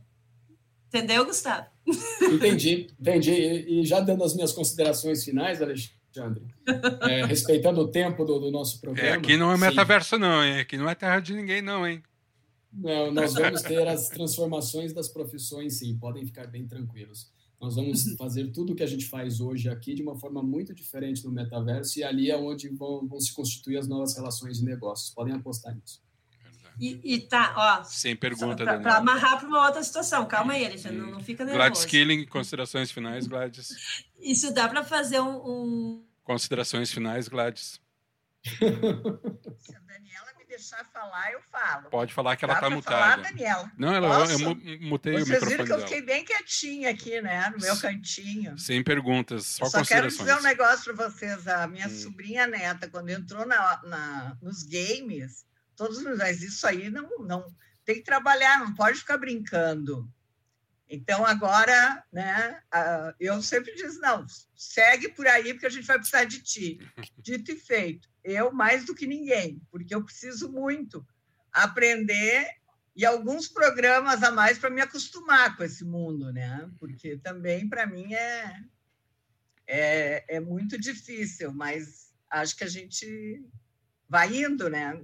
[0.88, 1.68] Entendeu, Gustavo?
[2.22, 3.32] Entendi, entendi.
[3.32, 6.46] E, já dando as minhas considerações finais, Alexandre,
[7.10, 9.10] é, respeitando o tempo do, do nosso programa.
[9.10, 10.22] É, aqui não é metaverso, sim.
[10.22, 10.60] não, hein?
[10.60, 12.02] Aqui não é terra de ninguém, não, hein?
[12.72, 17.30] Não, nós vamos ter as transformações das profissões, sim, podem ficar bem tranquilos.
[17.60, 20.74] Nós vamos fazer tudo o que a gente faz hoje aqui de uma forma muito
[20.74, 24.64] diferente no metaverso e ali é onde vão, vão se constituir as novas relações de
[24.64, 25.10] negócios.
[25.10, 26.03] Podem apostar nisso.
[26.80, 27.84] E, e tá, ó.
[27.84, 30.26] Sem pergunta, Para amarrar para uma outra situação.
[30.26, 31.06] Calma aí, Alexandre, hum.
[31.06, 31.58] não, não fica nervoso.
[31.58, 34.04] Gladys Killing, considerações finais, Gladys.
[34.20, 37.82] Isso dá para fazer um, um, Considerações finais, Gladys.
[38.46, 41.90] Se a Daniela me deixar falar, eu falo.
[41.90, 42.98] Pode falar que ela está mutada.
[42.98, 43.72] Falar, Daniela.
[43.78, 46.90] Não, ela, eu, eu mutei Vocês o microfone Vocês viram que eu fiquei bem quietinha
[46.90, 47.50] aqui, né?
[47.50, 48.58] No meu cantinho.
[48.58, 51.48] Sem perguntas, só, eu só quero dizer um negócio para vocês.
[51.48, 51.90] A minha hum.
[51.90, 55.46] sobrinha neta, quando entrou na, na, nos games
[55.76, 57.46] todos mas isso aí não, não
[57.86, 60.10] tem que trabalhar, não pode ficar brincando.
[60.90, 62.62] Então, agora, né,
[63.20, 66.80] eu sempre diz, não, segue por aí, porque a gente vai precisar de ti.
[67.18, 68.08] Dito e feito.
[68.24, 71.06] Eu, mais do que ninguém, porque eu preciso muito
[71.52, 72.48] aprender
[72.96, 76.70] e alguns programas a mais para me acostumar com esse mundo, né?
[76.80, 78.64] Porque também, para mim, é,
[79.66, 83.44] é, é muito difícil, mas acho que a gente
[84.08, 85.02] vai indo, né?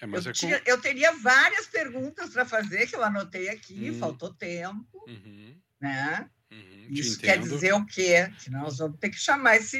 [0.00, 0.70] É, eu, é tinha, com...
[0.70, 3.98] eu, teria várias perguntas para fazer que eu anotei aqui, hum.
[3.98, 5.54] faltou tempo, uhum.
[5.80, 6.28] né?
[6.50, 8.30] Uhum, Isso quer dizer o quê?
[8.42, 9.78] Que nós vamos ter que chamar esse,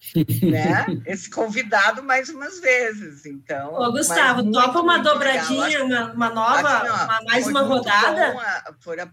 [0.42, 3.24] né, esse convidado mais umas vezes.
[3.24, 8.38] Então, Ô, Gustavo, topa uma dobradinha, uma, uma, nova, assim, uma, mais uma rodada?
[8.38, 9.12] A, a,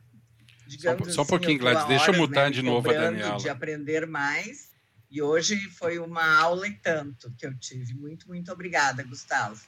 [0.65, 3.37] digamos só, só um assim, pouquinho, Gladys, deixa eu mutar né, de novo a Daniela.
[3.37, 4.73] De aprender mais.
[5.11, 7.93] E hoje foi uma aula e tanto que eu tive.
[7.93, 9.61] Muito, muito obrigada, Gustavo.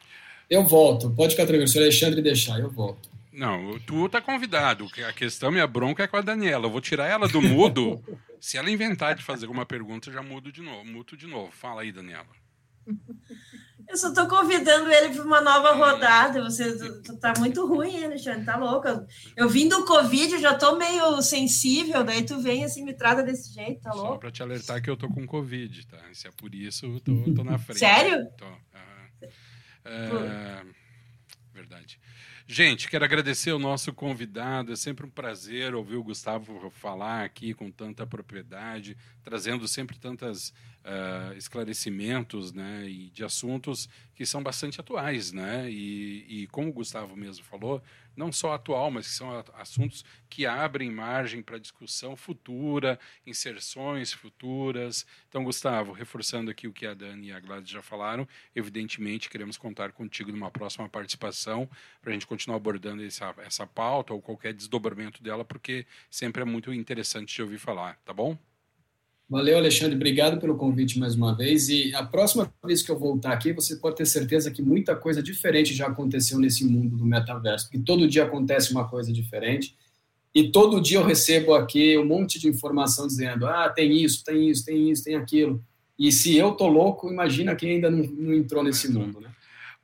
[0.50, 1.10] Eu volto.
[1.12, 1.68] Pode ficar tranquilo.
[1.68, 3.10] Se o Alexandre deixar, eu volto.
[3.32, 4.88] Não, tu tá convidado.
[5.08, 6.66] A questão, minha bronca é com a Daniela.
[6.66, 8.04] Eu vou tirar ela do mudo.
[8.42, 10.86] Se ela inventar de fazer alguma pergunta, eu já mudo de novo.
[10.86, 11.52] Muto de novo.
[11.52, 12.28] Fala aí, Daniela.
[13.90, 16.44] Eu só tô convidando ele para uma nova rodada.
[16.44, 16.78] Você
[17.22, 18.44] tá muito ruim, Alexandre.
[18.44, 18.86] Tá louco.
[19.36, 22.04] Eu vim do Covid, já tô meio sensível.
[22.04, 24.14] Daí tu vem assim, me trata desse jeito, tá louco?
[24.14, 26.00] Só para te alertar que eu tô com Covid, tá?
[26.12, 27.80] Se é por isso, eu tô, tô na frente.
[27.80, 28.28] Sério?
[28.38, 28.46] Tô.
[29.88, 30.66] É,
[31.54, 32.00] verdade.
[32.50, 34.72] Gente, quero agradecer o nosso convidado.
[34.72, 40.50] É sempre um prazer ouvir o Gustavo falar aqui com tanta propriedade, trazendo sempre tantos
[40.50, 40.54] uh,
[41.34, 45.34] eh, esclarecimentos né, e de assuntos que são bastante atuais.
[45.34, 45.70] Né?
[45.70, 47.84] E, e como o Gustavo mesmo falou,
[48.18, 55.06] não só atual, mas que são assuntos que abrem margem para discussão futura, inserções futuras.
[55.30, 59.56] Então, Gustavo, reforçando aqui o que a Dani e a Gladys já falaram, evidentemente queremos
[59.56, 61.70] contar contigo numa próxima participação
[62.02, 66.46] para a gente continuar abordando essa, essa pauta ou qualquer desdobramento dela, porque sempre é
[66.46, 68.38] muito interessante de ouvir falar, tá bom?
[69.30, 69.96] Valeu, Alexandre.
[69.96, 71.68] Obrigado pelo convite mais uma vez.
[71.68, 75.22] E a próxima vez que eu voltar aqui, você pode ter certeza que muita coisa
[75.22, 79.76] diferente já aconteceu nesse mundo do metaverso, porque todo dia acontece uma coisa diferente.
[80.34, 84.50] E todo dia eu recebo aqui um monte de informação dizendo: ah, tem isso, tem
[84.50, 85.62] isso, tem isso, tem aquilo.
[86.00, 89.30] E se eu tô louco, imagina quem ainda não, não entrou nesse mundo, né?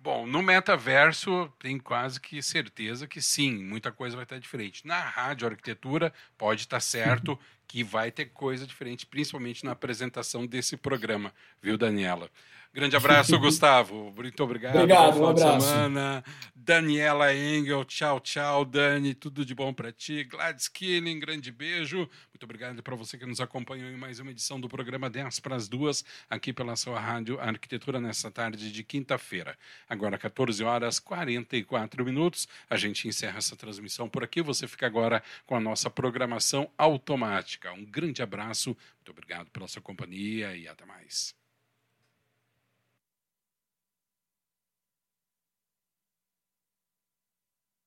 [0.04, 4.86] Bom, no metaverso tem quase que certeza que sim, muita coisa vai estar diferente.
[4.86, 10.76] Na rádio arquitetura pode estar certo que vai ter coisa diferente, principalmente na apresentação desse
[10.76, 12.30] programa, viu, Daniela?
[12.74, 14.11] Grande abraço, Gustavo.
[14.15, 14.76] Muito obrigado.
[14.76, 15.67] Obrigado, um abraço.
[15.67, 16.24] Semana.
[16.55, 20.24] Daniela Engel, tchau, tchau, Dani, tudo de bom para ti.
[20.24, 21.97] Gladys Killing, grande beijo.
[21.97, 25.57] Muito obrigado para você que nos acompanhou em mais uma edição do programa 10 para
[25.57, 29.57] as duas, aqui pela sua rádio Arquitetura, nessa tarde de quinta-feira.
[29.89, 32.47] Agora, 14 horas 44 minutos.
[32.69, 34.41] A gente encerra essa transmissão por aqui.
[34.41, 37.74] Você fica agora com a nossa programação automática.
[37.74, 41.36] Um grande abraço, muito obrigado pela sua companhia e até mais.